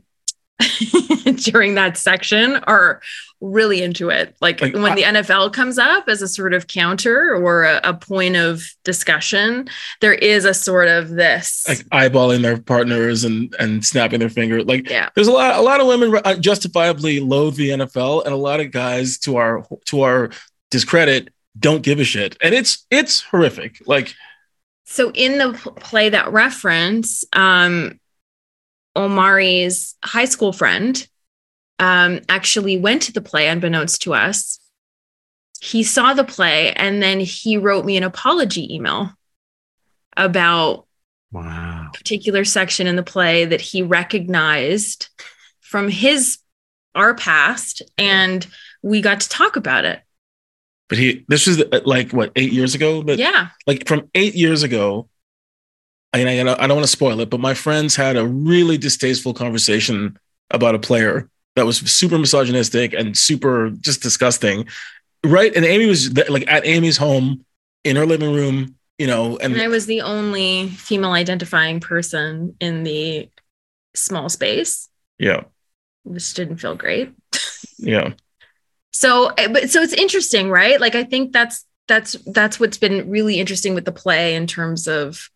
[1.35, 3.01] during that section are
[3.41, 4.35] really into it.
[4.41, 7.81] Like, like when I, the NFL comes up as a sort of counter or a,
[7.83, 9.67] a, point of discussion,
[10.01, 14.63] there is a sort of this like eyeballing their partners and and snapping their finger.
[14.63, 15.09] Like, yeah.
[15.15, 18.71] there's a lot a lot of women justifiably loathe the NFL, and a lot of
[18.71, 20.32] guys to our to our
[20.71, 23.82] discredit don't give a shit, and it's it's horrific.
[23.86, 24.13] Like.
[24.88, 27.99] So in the play that reference, um,
[28.95, 31.07] Omari's high school friend
[31.79, 34.59] um, actually went to the play unbeknownst to us.
[35.61, 39.11] He saw the play and then he wrote me an apology email
[40.15, 40.85] about
[41.31, 41.89] wow.
[41.93, 45.09] particular section in the play that he recognized
[45.61, 46.37] from his
[46.93, 48.47] our past and
[48.81, 50.01] we got to talk about it
[50.87, 53.01] But he, this was uh, like what eight years ago.
[53.01, 55.09] But yeah, like from eight years ago.
[56.16, 59.34] I, I, I don't want to spoil it, but my friends had a really distasteful
[59.34, 60.18] conversation
[60.51, 64.68] about a player that was super misogynistic and super just disgusting.
[65.24, 65.53] Right.
[65.55, 67.45] And Amy was like at Amy's home
[67.84, 72.55] in her living room, you know, and, and I was the only female identifying person
[72.59, 73.30] in the
[73.95, 74.89] small space.
[75.18, 75.43] Yeah.
[76.03, 77.13] Which didn't feel great.
[77.78, 78.13] yeah.
[78.91, 80.80] So, eh, but so it's interesting, right?
[80.80, 84.88] Like, I think that's, that's, that's what's been really interesting with the play in terms
[84.88, 85.30] of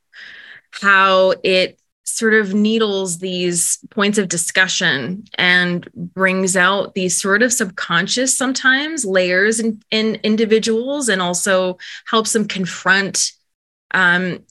[0.71, 7.53] how it sort of needles these points of discussion and brings out these sort of
[7.53, 13.31] subconscious sometimes layers in, in individuals and also helps them confront
[13.91, 14.43] um,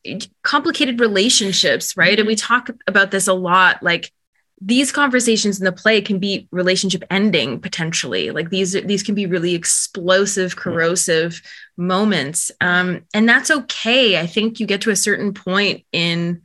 [0.43, 2.19] complicated relationships right?
[2.19, 4.12] And we talk about this a lot like
[4.61, 8.30] these conversations in the play can be relationship ending potentially.
[8.30, 11.42] Like these these can be really explosive corrosive
[11.76, 12.50] moments.
[12.61, 14.18] Um, and that's okay.
[14.18, 16.42] I think you get to a certain point in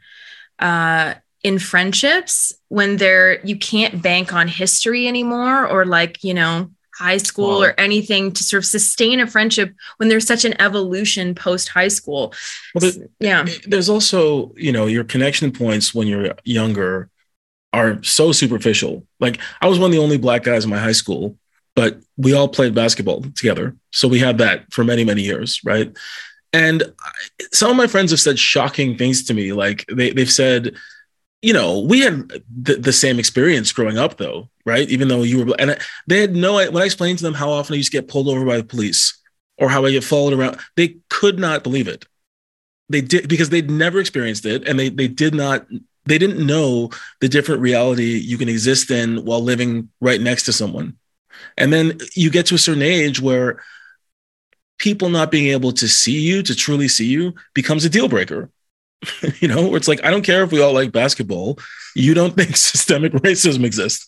[0.59, 6.70] uh, in friendships when they're you can't bank on history anymore or like you know
[6.95, 7.66] high school wow.
[7.66, 11.88] or anything to sort of sustain a friendship when there's such an evolution post high
[11.88, 12.32] school.
[12.76, 13.47] Well, yeah.
[13.66, 17.09] there's also you know your connection points when you're younger
[17.74, 20.92] are so superficial like i was one of the only black guys in my high
[20.92, 21.38] school
[21.76, 25.96] but we all played basketball together so we had that for many many years right
[26.54, 26.84] and
[27.52, 29.52] some of my friends have said shocking things to me.
[29.52, 30.76] Like they, they've said,
[31.42, 34.88] you know, we had the, the same experience growing up, though, right?
[34.90, 37.74] Even though you were, and they had no, when I explained to them how often
[37.74, 39.20] I used to get pulled over by the police
[39.58, 42.06] or how I get followed around, they could not believe it.
[42.88, 45.66] They did because they'd never experienced it and they, they did not,
[46.06, 46.89] they didn't know
[47.22, 50.97] the different reality you can exist in while living right next to someone.
[51.58, 53.64] And then you get to a certain age where
[54.80, 58.49] people not being able to see you, to truly see you, becomes a deal breaker.
[59.39, 61.58] you know, where it's like, I don't care if we all like basketball.
[61.95, 64.08] You don't think systemic racism exists.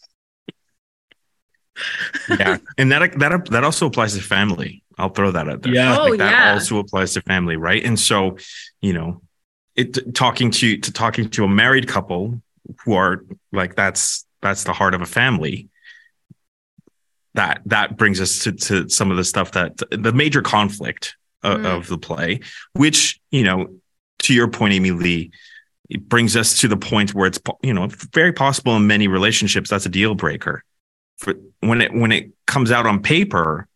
[2.29, 4.81] yeah, and that that that also applies to family.
[4.97, 5.73] I'll throw that out there.
[5.73, 6.53] Yeah, oh, like that yeah.
[6.53, 7.83] also applies to family, right?
[7.83, 8.37] And so,
[8.81, 9.21] you know,
[9.75, 12.41] it talking to to talking to a married couple
[12.83, 15.69] who are like that's that's the heart of a family
[17.35, 21.59] that that brings us to, to some of the stuff that the major conflict of,
[21.59, 21.65] mm.
[21.65, 22.39] of the play,
[22.73, 23.67] which you know,
[24.19, 25.31] to your point, Amy Lee,
[25.89, 29.69] it brings us to the point where it's you know very possible in many relationships
[29.69, 30.63] that's a deal breaker.
[31.17, 33.67] For when it when it comes out on paper,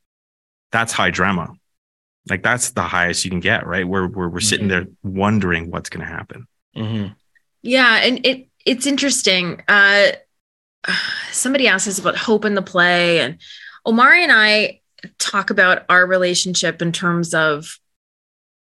[0.71, 1.53] that's high drama.
[2.29, 3.87] Like that's the highest you can get, right?
[3.87, 4.85] Where where we're sitting mm-hmm.
[4.85, 6.47] there wondering what's going to happen.
[6.75, 7.13] Mm-hmm.
[7.61, 9.61] Yeah, and it it's interesting.
[9.67, 10.11] Uh,
[11.31, 13.37] somebody asked us about hope in the play, and
[13.85, 14.81] Omari and I
[15.17, 17.79] talk about our relationship in terms of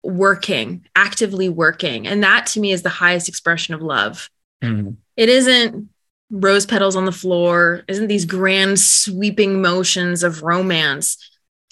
[0.03, 2.07] working, actively working.
[2.07, 4.29] And that to me is the highest expression of love.
[4.63, 4.91] Mm-hmm.
[5.15, 5.89] It isn't
[6.29, 11.17] rose petals on the floor, isn't these grand sweeping motions of romance.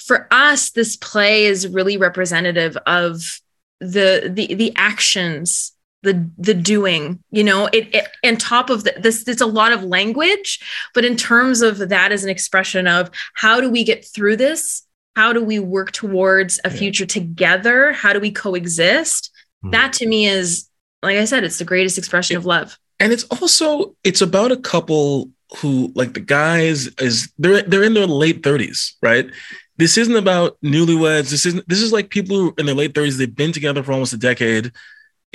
[0.05, 3.41] For us, this play is really representative of
[3.79, 5.73] the the the actions
[6.05, 9.73] the the doing you know it, it and top of the, this it's a lot
[9.73, 10.59] of language
[10.93, 14.83] but in terms of that as an expression of how do we get through this?
[15.15, 17.93] How do we work towards a future together?
[17.93, 19.31] How do we coexist?
[19.63, 19.71] Mm-hmm.
[19.71, 20.69] that to me is
[21.01, 22.77] like i said it's the greatest expression it, of love.
[22.99, 27.93] And it's also it's about a couple who like the guys is they're they're in
[27.93, 29.29] their late 30s right
[29.77, 33.17] this isn't about newlyweds this isn't this is like people who in their late 30s
[33.17, 34.71] they've been together for almost a decade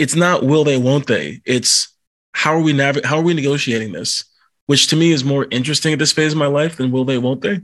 [0.01, 1.43] it's not will they, won't they?
[1.45, 1.95] It's
[2.33, 4.25] how are we nav- how are we negotiating this?
[4.65, 7.19] Which to me is more interesting at this phase of my life than will they,
[7.19, 7.61] won't they?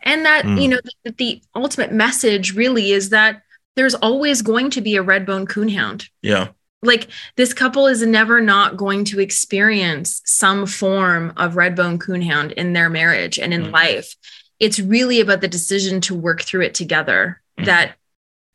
[0.00, 0.60] And that, mm.
[0.60, 3.40] you know, the, the ultimate message really is that
[3.74, 6.10] there's always going to be a redbone coonhound.
[6.20, 6.48] Yeah.
[6.82, 12.74] Like this couple is never not going to experience some form of redbone coonhound in
[12.74, 13.72] their marriage and in mm.
[13.72, 14.14] life.
[14.58, 17.66] It's really about the decision to work through it together mm.
[17.66, 17.96] that,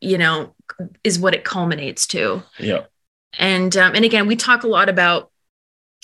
[0.00, 0.54] you know,
[1.04, 2.42] is what it culminates to.
[2.58, 2.84] Yeah.
[3.38, 5.30] And um, and again, we talk a lot about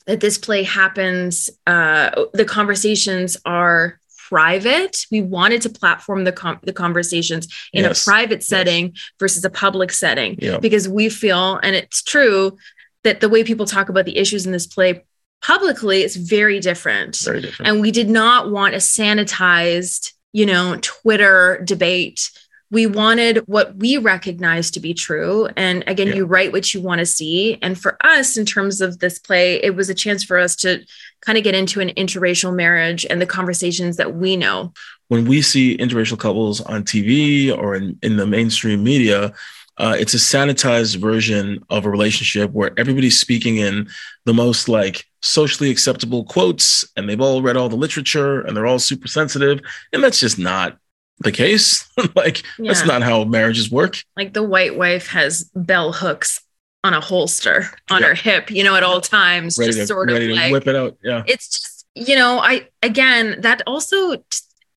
[0.06, 1.50] that this play happens.
[1.66, 5.06] Uh, the conversations are private.
[5.10, 8.02] We wanted to platform the com- the conversations in yes.
[8.02, 9.10] a private setting yes.
[9.18, 10.58] versus a public setting yeah.
[10.58, 12.56] because we feel, and it's true,
[13.04, 15.04] that the way people talk about the issues in this play
[15.42, 17.16] publicly it's very different.
[17.18, 17.70] Very different.
[17.70, 22.30] And we did not want a sanitized, you know, Twitter debate
[22.70, 25.48] we wanted what we recognize to be true.
[25.56, 26.16] And again, Yeah.
[26.16, 27.58] you write what you want to see.
[27.62, 30.84] And for us, in terms of this play, it was a chance for us to
[31.22, 34.72] kind of get into an interracial marriage and the conversations that we know.
[35.08, 39.32] when we see interracial couples on TV or in, in the mainstream media,
[39.78, 43.88] uh, it's a sanitized version of a relationship where everybody's speaking in
[44.24, 48.66] the most like socially acceptable quotes and they've all read all the literature and they're
[48.66, 49.60] all super sensitive.
[49.92, 50.78] And that's just not
[51.20, 51.88] the case.
[52.14, 53.96] like, that's not how marriages work.
[54.16, 56.40] Like the white wife has bell hooks
[56.84, 58.08] on a holster on Yeah.
[58.08, 60.52] her hip, you know, at all times, Ready, just to, sort of ready to like
[60.52, 60.96] whip it out.
[61.02, 61.22] Yeah.
[61.26, 64.22] it's just you know i again that also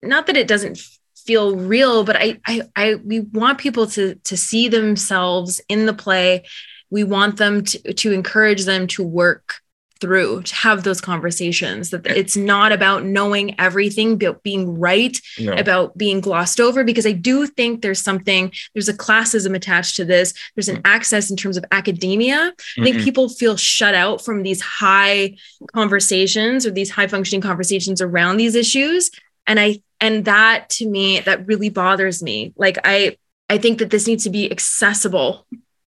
[0.01, 0.79] not that it doesn't
[1.25, 5.93] feel real but I, I i we want people to to see themselves in the
[5.93, 6.43] play
[6.89, 9.55] we want them to to encourage them to work
[10.01, 15.53] through to have those conversations that it's not about knowing everything but being right No.
[15.53, 20.03] about being glossed over because I do think there's something, there's a classism attached to
[20.05, 20.33] this.
[20.55, 22.51] There's an access in terms of academia.
[22.79, 23.03] I think Mhm.
[23.03, 25.35] people feel shut out from these high
[25.71, 29.11] conversations or these high functioning conversations around these issues.
[29.45, 32.53] And I, and that to me, that really bothers me.
[32.57, 33.17] Like I,
[33.49, 35.45] I think that this needs to be accessible.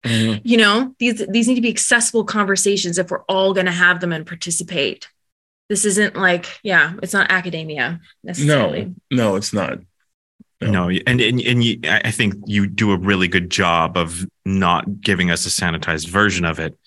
[0.05, 0.43] Mhm.
[0.45, 4.01] You know, these these need to be accessible conversations if we're all going to have
[4.01, 5.09] them and participate.
[5.71, 8.95] This isn't like, yeah, it's not academia necessarily.
[9.11, 9.79] No, no, it's not.
[10.61, 10.71] No.
[10.71, 14.27] No, and and and you, I I think you do a really good job of
[14.45, 16.79] not giving us a sanitized version of it,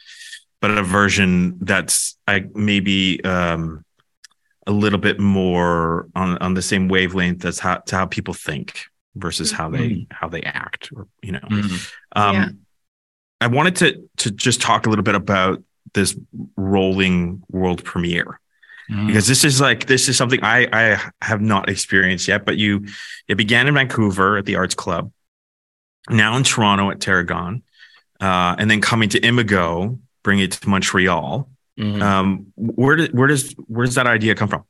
[0.62, 3.84] but a version that's I maybe um,
[4.68, 8.84] a little bit more on on the same wavelength as how to how people think
[9.16, 11.40] versus how they how they act, or you know.
[11.50, 11.94] Mhm.
[12.16, 12.50] Um, Yeah.
[13.42, 15.64] I wanted to to just talk a little bit about
[15.94, 16.16] this
[16.58, 18.40] rolling world premiere
[18.90, 19.08] Mhm.
[19.08, 22.46] because this is like this is something I I have not experienced yet.
[22.46, 22.86] But you,
[23.28, 25.12] it began in Vancouver at the Arts Club,
[26.10, 27.64] now in Toronto at Tarragon,
[28.20, 31.50] uh, and then coming to Imago, bring it to Montreal.
[31.78, 32.02] Mhm.
[32.02, 34.64] Um, where did where does where does that idea come from?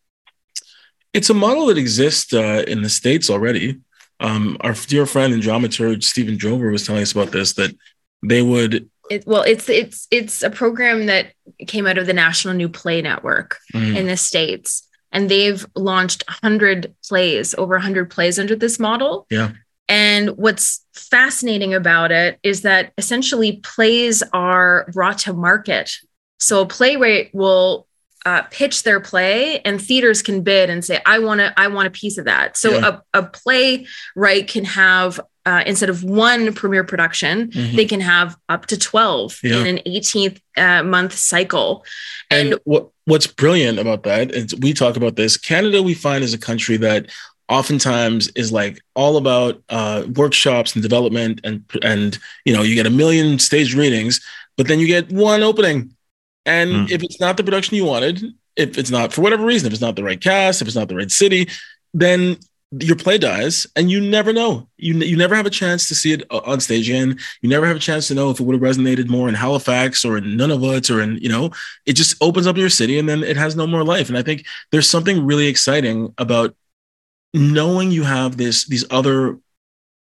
[1.14, 3.80] It's a model that exists uh, in the States already.
[4.20, 7.76] Um, our dear friend and dramaturg Stephen Drover was telling us about this that
[8.24, 11.34] they would It, well, it's it's it's a program that
[11.68, 16.24] came out of the National New Play Network mm, in the states, and they've launched
[16.28, 19.26] hundred plays, over hundred plays under this model.
[19.30, 19.52] Yeah.
[19.88, 25.96] And what's fascinating about it is that essentially plays are brought to market.
[26.40, 27.88] So a playwright will
[28.26, 31.88] uh, pitch their play, and theaters can bid and say, "I want to, I want
[31.88, 33.00] a piece of that." So Yeah.
[33.14, 37.74] a, a playwright can have uh, instead of one premiere production, mhm.
[37.78, 39.60] they can have up to 12 Yeah.
[39.62, 41.86] in an 18th uh, month cycle.
[42.30, 45.38] and, And, what what's brilliant about that is we talk about this.
[45.38, 47.06] Canada we find is a country that
[47.48, 52.86] oftentimes is like all about uh, workshops and development and and you know you get
[52.86, 54.20] a million stage readings,
[54.58, 55.96] but then you get one opening,
[56.48, 56.92] and Mm.
[56.92, 58.16] if it's not the production you wanted,
[58.56, 60.88] if it's not for whatever reason, if it's not the right cast, if it's not
[60.90, 61.48] the right city,
[61.94, 62.38] then
[62.88, 64.68] your play dies and you never know.
[64.78, 67.18] You, you never have a chance to see it on stage again.
[67.42, 70.04] You never have a chance to know if it would have resonated more in halifax
[70.04, 71.52] or in nunavut or in you know
[71.86, 74.10] it just opens up your city and then it has no more life.
[74.10, 76.56] And i think there's something really exciting about
[77.34, 79.38] knowing you have this these other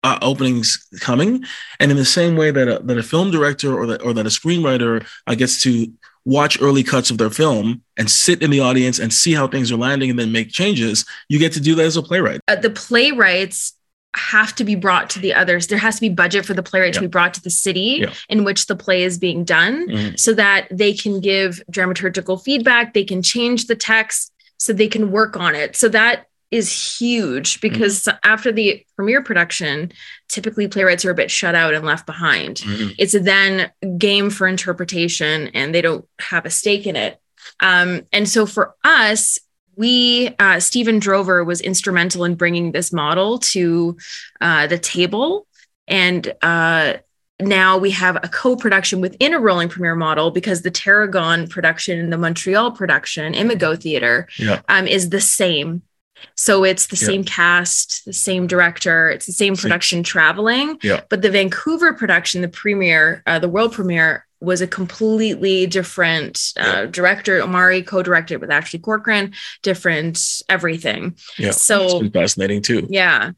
[0.06, 0.68] uh, openings
[1.00, 1.44] coming
[1.80, 4.26] and in the same way that a, that a film director or that, or that
[4.26, 4.94] a screenwriter
[5.28, 5.92] uh, gets to
[6.26, 9.72] watch early cuts of their film and sit in the audience and see how things
[9.72, 12.56] are landing and then make changes you get to do that as a playwright uh,
[12.56, 13.74] the playwrights
[14.16, 15.68] have to be brought to the others.
[15.68, 18.14] There has to be budget for the playwright to be brought to the city Yeah.
[18.30, 20.18] in which the play is being done Mhm.
[20.18, 25.12] so that they can give dramaturgical feedback, they can change the text, so they can
[25.12, 25.76] work on it.
[25.76, 29.92] So that is huge because after the premiere production,
[30.30, 32.62] typically playwrights are a bit shut out and left behind.
[32.98, 37.20] it's then game for interpretation and they don't have a stake in it.
[37.60, 39.40] Um, and so for us
[39.78, 43.98] we uh, stephen drover was instrumental in bringing this model to
[44.40, 45.48] uh, the table.
[45.88, 46.94] And uh,
[47.42, 52.12] now we have a co-production within a rolling premiere model because the tarragon production and
[52.14, 54.62] the montreal production imago theater Yeah.
[54.70, 55.82] um, is the same
[56.36, 57.08] so it's the Yeah.
[57.08, 61.02] same cast the same director it's the same production traveling Yeah.
[61.10, 66.86] but the Vancouver production, the premiere, uh, the world premiere, was a completely different uh,
[66.86, 67.42] director.
[67.42, 70.20] Omari co-directed with Ashley Corcoran, different
[70.50, 71.16] everything.
[71.38, 71.50] Yeah.
[71.50, 73.32] it's So been fascinating too yeah,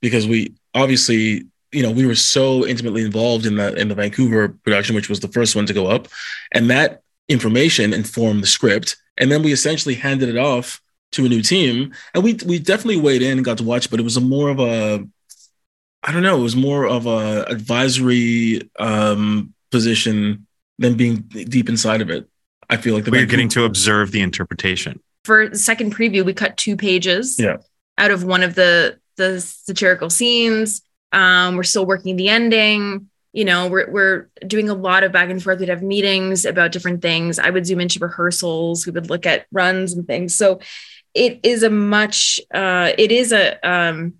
[0.00, 4.48] because we obviously you know we were so intimately involved in the in the Vancouver
[4.64, 6.08] production which was the first one to go up
[6.52, 10.80] and that information informed the script and then we essentially handed it off
[11.16, 13.98] to a new team and we we definitely weighed in and got to watch but
[13.98, 15.04] it was a more of a
[16.06, 16.38] I don't know.
[16.38, 20.46] It was more of a advisory um, position
[20.78, 22.28] than being deep inside of it.
[22.70, 25.00] I feel like the we're getting to observe the interpretation.
[25.24, 27.56] For the second preview, we cut two pages yeah.
[27.98, 30.82] out of one of the the satirical scenes.
[31.10, 33.08] Um, we're still working the ending.
[33.32, 35.58] You know, we're we're doing a lot of back and forth.
[35.58, 37.40] We'd have meetings about different things.
[37.40, 38.86] I would zoom into rehearsals.
[38.86, 40.36] We would look at runs and things.
[40.36, 40.60] So
[41.16, 44.14] it is a much uh, it is a um,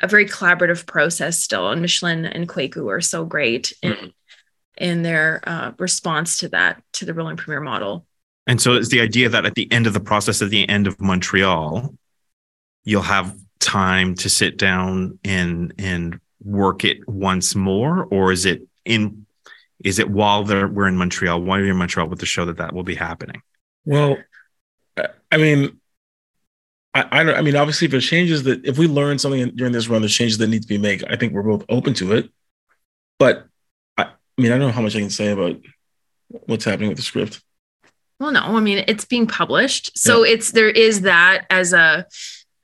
[0.00, 1.70] a very collaborative process still.
[1.70, 4.06] And Micheline and Kwaku are so great in mm-hmm.
[4.76, 8.04] in their uh, response to that to the rolling premiere model.
[8.48, 10.88] And so it's the idea that at the end of the process, at the end
[10.88, 11.94] of Montreal,
[12.82, 18.66] you'll have time to sit down and and work it once more, or is it
[18.84, 19.24] in
[19.84, 22.72] is it while we're in Montreal, while you're in Montreal with the show that that
[22.72, 23.42] will be happening?
[23.84, 24.16] Well,
[25.30, 25.80] I mean,
[26.94, 29.88] I, I, I mean, obviously, if there's changes that if we learn something during this
[29.88, 31.04] run, there's changes that need to be made.
[31.04, 32.30] I think we're both open to it.
[33.18, 33.46] But
[33.96, 35.56] I, I mean, I don't know how much I can say about
[36.28, 37.42] what's happening with the script.
[38.20, 40.34] Well, no, I mean, it's being published, so yeah.
[40.34, 42.06] it's there is that as a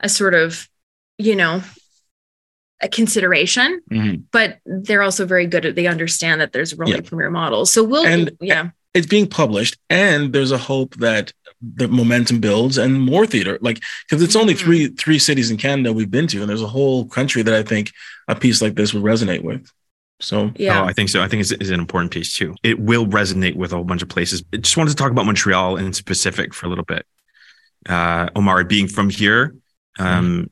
[0.01, 0.69] a sort of,
[1.17, 1.63] you know,
[2.81, 3.81] a consideration.
[3.91, 4.23] Mm-hmm.
[4.31, 7.01] But they're also very good at they understand that there's really yeah.
[7.01, 7.73] premiere models.
[7.73, 12.79] So we'll, and yeah, it's being published, and there's a hope that the momentum builds
[12.79, 14.65] and more theater like because it's only mm-hmm.
[14.65, 17.63] three three cities in canada we've been to and there's a whole country that i
[17.63, 17.93] think
[18.29, 19.69] a piece like this would resonate with
[20.21, 21.23] so yeah, oh, I think so.
[21.23, 22.57] I think it's, it's, an important piece too.
[22.65, 24.43] It will resonate with a whole bunch of places.
[24.53, 27.07] I just wanted to talk about Montreal in specific for a little bit.
[27.89, 29.55] Uh, Omar, being from here,
[29.99, 30.51] um,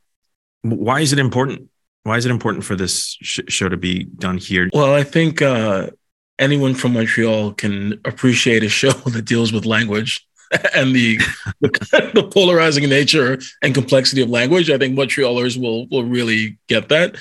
[0.65, 0.77] mm-hmm.
[0.77, 1.69] why is it important?
[2.05, 4.71] Why is it important for this sh- show to be done here?
[4.73, 5.91] Well, I think uh,
[6.39, 10.25] anyone from Montreal can appreciate a show that deals with language
[10.74, 11.18] and the,
[11.61, 14.70] the, the polarizing nature and complexity of language.
[14.70, 17.16] I think Montrealers will will really get that.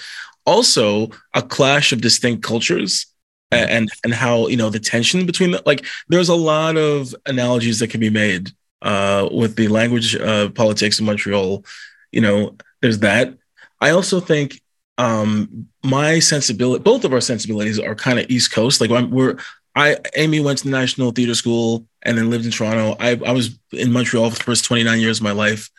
[0.46, 3.08] Also, a clash of distinct cultures
[3.52, 7.80] and and how you know the tension between the, like there's a lot of analogies
[7.80, 8.52] that can be made
[8.82, 11.66] uh, with the language uh, politics in Montreal.
[12.12, 13.34] You know, there's that.
[13.82, 14.62] I also think
[14.98, 18.80] um, my sensibility, both of our sensibilities are kind of East Coast.
[18.80, 19.38] Like I'm, we're
[19.76, 22.96] I Amy went to the National Theatre School and then lived in Toronto.
[23.00, 25.70] I, I was in Montreal for the first 29 years of my life.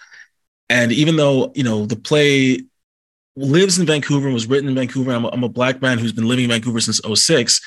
[0.68, 2.62] And even though, you know, the play
[3.36, 6.12] lives in Vancouver and was written in Vancouver, I'm a, I'm a black man who's
[6.12, 7.60] been living in Vancouver since 06.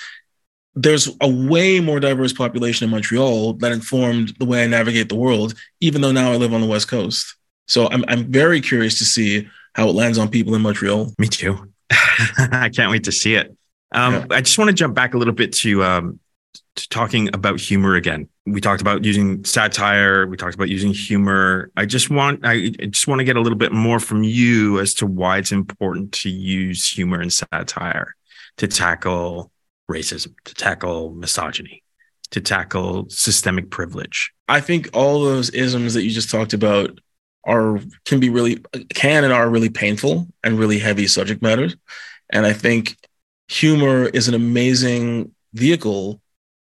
[0.76, 5.16] There's a way more diverse population in Montreal that informed the way I navigate the
[5.16, 7.36] world, even though now I live on the West Coast.
[7.68, 11.14] So I'm, I'm very curious to see how it lands on people in Montreal.
[11.18, 11.72] Me too.
[11.92, 13.56] I can't wait to see it.
[13.92, 14.26] Um, yeah.
[14.32, 16.20] I just want to jump back a little bit to, um,
[16.76, 18.28] to talking about humor again.
[18.46, 20.26] We talked about using satire.
[20.28, 21.72] We talked about using humor.
[21.76, 24.94] I just want I just want to get a little bit more from you as
[24.96, 28.16] to why it's important to use humor and satire
[28.58, 29.52] to tackle
[29.90, 31.84] racism, to tackle misogyny,
[32.32, 34.32] to tackle systemic privilege.
[34.48, 37.00] I think all those isms that you just talked about
[37.46, 38.64] are can be really
[38.94, 41.76] can and are really painful and really heavy subject matters.
[42.32, 42.98] And I think
[43.50, 46.22] humor is an amazing vehicle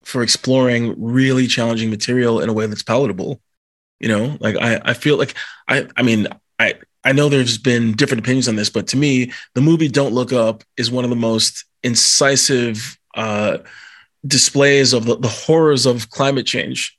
[0.05, 3.41] for exploring really challenging material in a way that's palatable.
[4.01, 5.35] You know, like I, I feel like
[5.67, 6.75] I, I mean, I,
[7.05, 10.33] I know there's been different opinions on this, but to me, the movie Don't Look
[10.33, 13.59] Up is one of the most incisive uh,
[14.27, 16.97] displays of the, the horrors of climate change.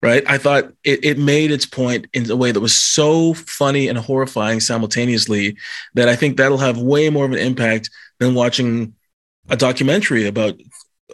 [0.00, 0.22] Right.
[0.28, 3.98] I thought it, it made its point in a way that was so funny and
[3.98, 5.56] horrifying simultaneously
[5.94, 8.94] that I think that'll have way more of an impact than watching
[9.48, 10.60] a documentary about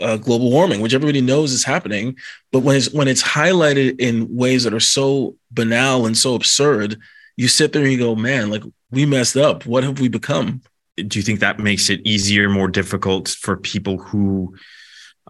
[0.00, 2.16] uh, global warming, which everybody knows is happening.
[2.52, 6.98] But when it's when it's highlighted in ways that are so banal and so absurd,
[7.36, 9.66] you sit there and you go, "Man, like we messed up.
[9.66, 10.62] What have we become?"
[10.96, 14.56] Do you think that makes it easier, more difficult for people who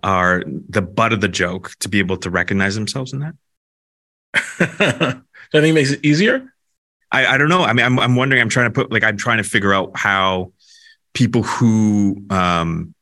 [0.02, 3.34] are the butt of the joke to be able to recognize themselves in that?
[5.52, 6.52] Do I think it makes it easier.
[7.12, 7.62] I, I don't know.
[7.62, 8.42] I mean, I'm, I'm wondering.
[8.42, 10.52] I'm trying to put like I'm trying to figure out how
[11.14, 12.94] people who um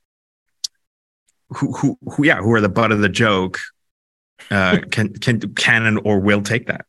[1.49, 3.59] who who, who yeah who are the butt of the joke
[4.51, 6.87] uh can can can or will take that.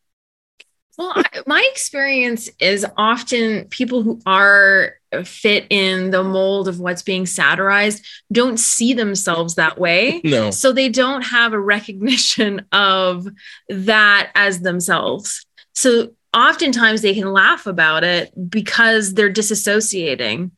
[0.97, 7.03] Well I, my experience is often people who are fit in the mold of what's
[7.03, 10.21] being satirized don't see themselves that way.
[10.34, 10.51] No.
[10.51, 13.28] So they don't have a recognition of
[13.69, 15.45] that as themselves.
[15.76, 20.51] So oftentimes they can laugh about it because they're disassociating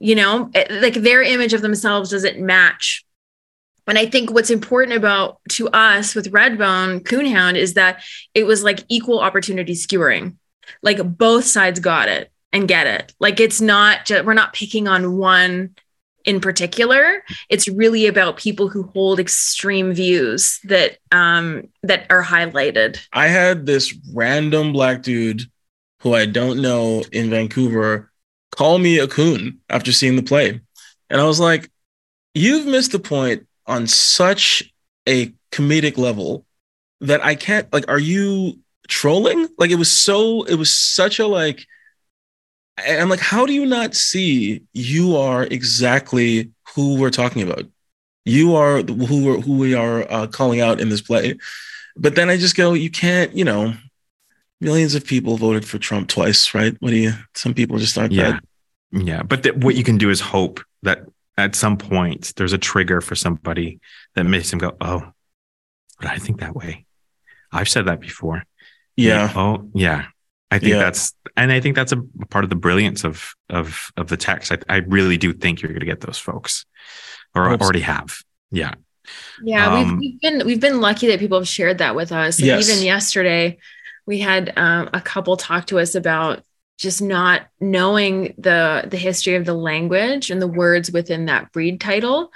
[0.00, 3.04] you know like their image of themselves doesn't match
[3.86, 8.02] and I think what's important about to us with Redbone Coonhound is that
[8.34, 10.36] it was like equal opportunity skewering.
[10.82, 12.30] Like both sides got it.
[12.52, 13.14] and get it.
[13.18, 15.74] Like it's not just we're not picking on one
[16.24, 17.22] in particular.
[17.48, 22.98] It's really about people who hold extreme views that um that are highlighted.
[23.12, 25.42] I had this random black dude
[26.00, 28.07] who I don't know in Vancouver
[28.58, 30.60] call me a coon after seeing the play.
[31.10, 31.70] And I was like,
[32.34, 34.74] you've missed the point on such
[35.08, 36.44] a comedic level
[37.00, 39.46] that I can't like are you trolling?
[39.58, 41.66] Like it was so it was such a like
[42.78, 47.64] I'm like, how do you not see you are exactly who we're talking about?
[48.24, 51.38] You are who we're, who we are uh, calling out in this play.
[51.96, 53.74] But then I just go, you can't, you know,
[54.60, 56.76] millions of people voted for Trump twice, right?
[56.80, 57.12] What do you?
[57.34, 58.32] Some people just aren't Yeah.
[58.32, 58.47] that.
[58.92, 59.22] Yeah.
[59.22, 61.00] But th- what you can do is hope that
[61.36, 63.80] at some point there's a trigger for somebody
[64.14, 65.12] that makes them go, oh,
[66.00, 66.86] but I think that way.
[67.52, 68.44] I've said that before.
[68.96, 70.06] Yeah, Oh, yeah.
[70.50, 70.78] I think Yeah.
[70.78, 74.50] that's, and I think that's a part of the brilliance of of of the text.
[74.50, 76.64] I, I really do think you're going to get those folks,
[77.34, 77.64] or Hope so.
[77.64, 78.16] already have.
[78.50, 78.72] Yeah.
[79.42, 82.40] Yeah, Um, we've, we've been we've been lucky that people have shared that with us.
[82.40, 82.68] Yes.
[82.68, 83.58] Even yesterday,
[84.06, 86.42] we had um, a couple talk to us about
[86.78, 91.80] just not knowing the the history of the language and the words within that breed
[91.80, 92.30] title,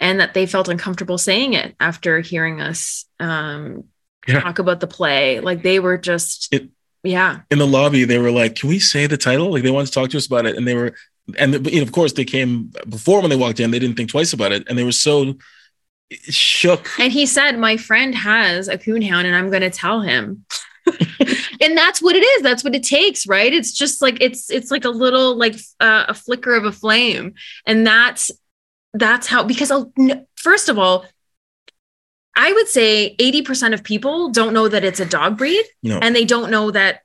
[0.00, 3.84] and that they felt uncomfortable saying it after hearing us um,
[4.26, 4.40] Yeah.
[4.40, 5.40] talk about the play.
[5.40, 6.70] Like they were just, It-
[7.02, 9.86] yeah, in the lobby they were like, "Can we say the title?" Like they wanted
[9.86, 10.94] to talk to us about it, and they were,
[11.38, 13.70] and you know, of course they came before when they walked in.
[13.70, 15.34] They didn't think twice about it, and they were so
[16.10, 16.88] shook.
[16.98, 20.44] And he said, My friend has a coonhound and I'm going to tell him.
[21.60, 22.42] and that's what it is.
[22.42, 23.52] That's what it takes, right?
[23.52, 27.34] It's just like it's it's like a little like uh, a flicker of a flame.
[27.66, 28.30] And that's
[28.94, 29.92] that's how because I'll,
[30.36, 31.04] first of all,
[32.36, 35.98] I would say 80% of people don't know that it's a dog breed No.
[35.98, 37.00] and they don't know that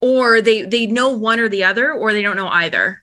[0.00, 3.02] or they they know one or the other or they don't know either.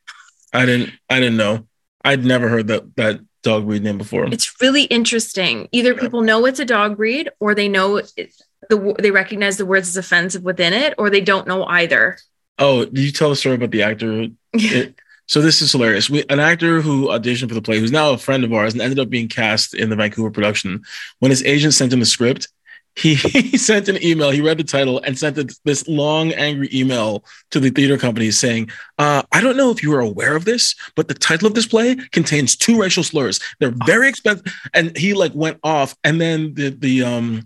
[0.53, 0.91] I didn't.
[1.09, 1.67] I didn't know.
[2.03, 4.25] I'd never heard that that dog breed name before.
[4.25, 5.67] It's really interesting.
[5.71, 8.33] Either people know it's a dog breed, or they know it,
[8.69, 12.17] the they recognize the words as offensive within it, or they don't know either.
[12.57, 14.27] Oh, did you tell the story about the actor?
[14.53, 14.95] It-
[15.27, 16.07] so this is hilarious.
[16.07, 18.81] We, an actor who auditioned for the play, who's now a friend of ours, and
[18.81, 20.83] ended up being cast in the Vancouver production.
[21.17, 22.47] When his agent sent him the script,
[22.95, 24.29] he, he sent an email.
[24.29, 28.69] He read the title and sent this long, angry email to the theater company saying,
[28.99, 31.65] uh, "I don't know if you are aware of this, but the title of this
[31.65, 33.39] play contains two racial slurs.
[33.59, 37.43] They're very expensive." And he like went off, and then the the um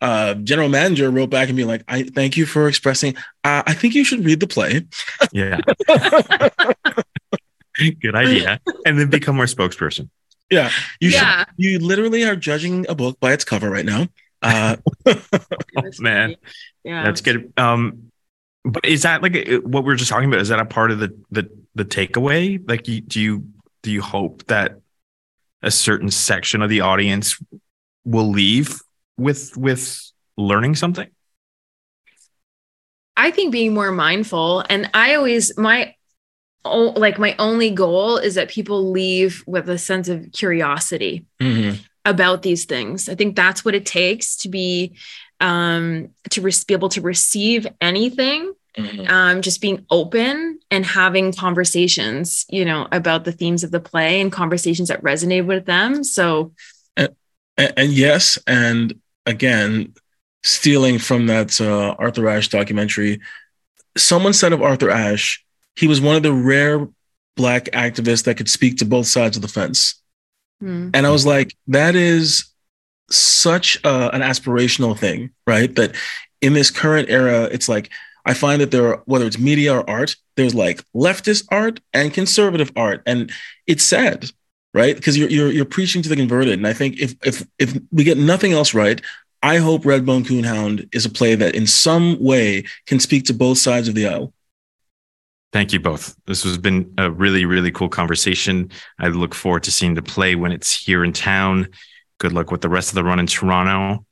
[0.00, 3.14] uh, general manager wrote back and be like, "I thank you for expressing.
[3.44, 4.86] Uh, I think you should read the play."
[5.32, 5.60] Yeah.
[8.00, 8.60] Good idea.
[8.84, 10.08] And then become our spokesperson.
[10.50, 10.70] Yeah,
[11.00, 11.40] you Yeah.
[11.44, 11.46] should.
[11.56, 14.08] You literally are judging a book by its cover right now.
[14.40, 14.76] Uh,
[15.98, 16.36] man.
[16.84, 17.52] yeah, That's good.
[17.56, 18.12] Um,
[18.64, 20.40] but is that like a- what we are just talking about?
[20.40, 22.62] Is that a part of the the the takeaway?
[22.68, 23.48] Like, you, do you
[23.82, 24.78] do you hope that
[25.60, 27.36] a certain section of the audience
[28.04, 28.80] will leave
[29.18, 31.08] with with learning something?
[33.16, 35.94] I think being more mindful, and I always my
[36.64, 41.24] oh, like my only goal is that people leave with a sense of curiosity.
[41.40, 41.78] mhm.
[42.04, 43.06] about these things.
[43.08, 44.94] I think that's what it takes to be
[45.40, 49.08] um to re- be able to receive anything Mhm.
[49.10, 54.20] um just being open and having conversations you know about the themes of the play
[54.20, 56.52] and conversations that resonate with them so
[56.96, 57.14] And,
[57.76, 58.94] and yes, and
[59.28, 59.94] again,
[60.42, 63.20] stealing from that uh, Arthur Ashe documentary,
[63.96, 65.44] someone said of Arthur Ashe,
[65.76, 66.88] he was one of the rare
[67.36, 70.02] black activists that could speak to both sides of the fence.
[70.60, 70.90] hmm.
[70.92, 72.46] And I was like, that is
[73.10, 75.72] such uh, an aspirational thing, right?
[75.76, 75.94] That
[76.40, 77.90] in this current era, it's like,
[78.24, 82.12] I find that there are, whether it's media or art, there's like leftist art and
[82.12, 83.02] conservative art.
[83.06, 83.30] And
[83.66, 84.26] it's sad,
[84.74, 84.94] right?
[84.94, 86.54] Because you're, you're, you're preaching to the converted.
[86.54, 89.00] And I think if, if, if we get nothing else right,
[89.42, 93.58] I hope Redbone Coonhound is a play that in some way can speak to both
[93.58, 94.32] sides of the aisle.
[95.52, 96.14] Thank you both.
[96.26, 98.70] This has been a really, really cool conversation.
[98.98, 101.68] I look forward to seeing the play when it's here in town.
[102.18, 104.04] Good luck with the rest of the run in Toronto.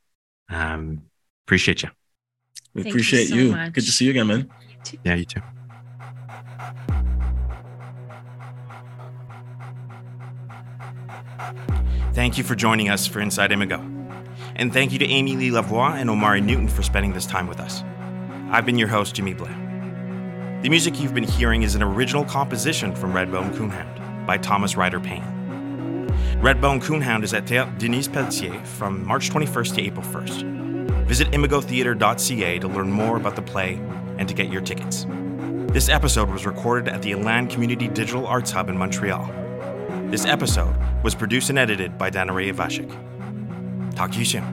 [0.48, 1.02] Um,
[1.44, 1.90] appreciate you.
[2.72, 3.52] We Thank you appreciate so you.
[3.70, 4.50] Good to see you again, man.
[5.04, 5.42] Yeah, you too.
[12.16, 13.76] Thank you for joining us for Inside Imago.
[14.54, 17.60] And thank you to Amy Lee Lavoie and Omari Newton for spending this time with
[17.60, 17.82] us.
[18.50, 20.62] I've been your host, Jimmy Blais.
[20.62, 24.98] The music you've been hearing is an original composition from Redbone Coonhound by Thomas Ryder
[24.98, 26.08] Payne.
[26.40, 31.04] Redbone Coonhound is at Théâtre Denise Pelletier from March 21st to April 1st.
[31.04, 33.74] Visit imagotheatre.ca to learn more about the play
[34.16, 35.04] and to get your tickets.
[35.68, 39.45] This episode was recorded at the Elan Community Digital Arts Hub in Montreal.
[40.10, 42.88] This episode was produced and edited by Danaraya Vashik.
[43.96, 44.44] Talk to you soon.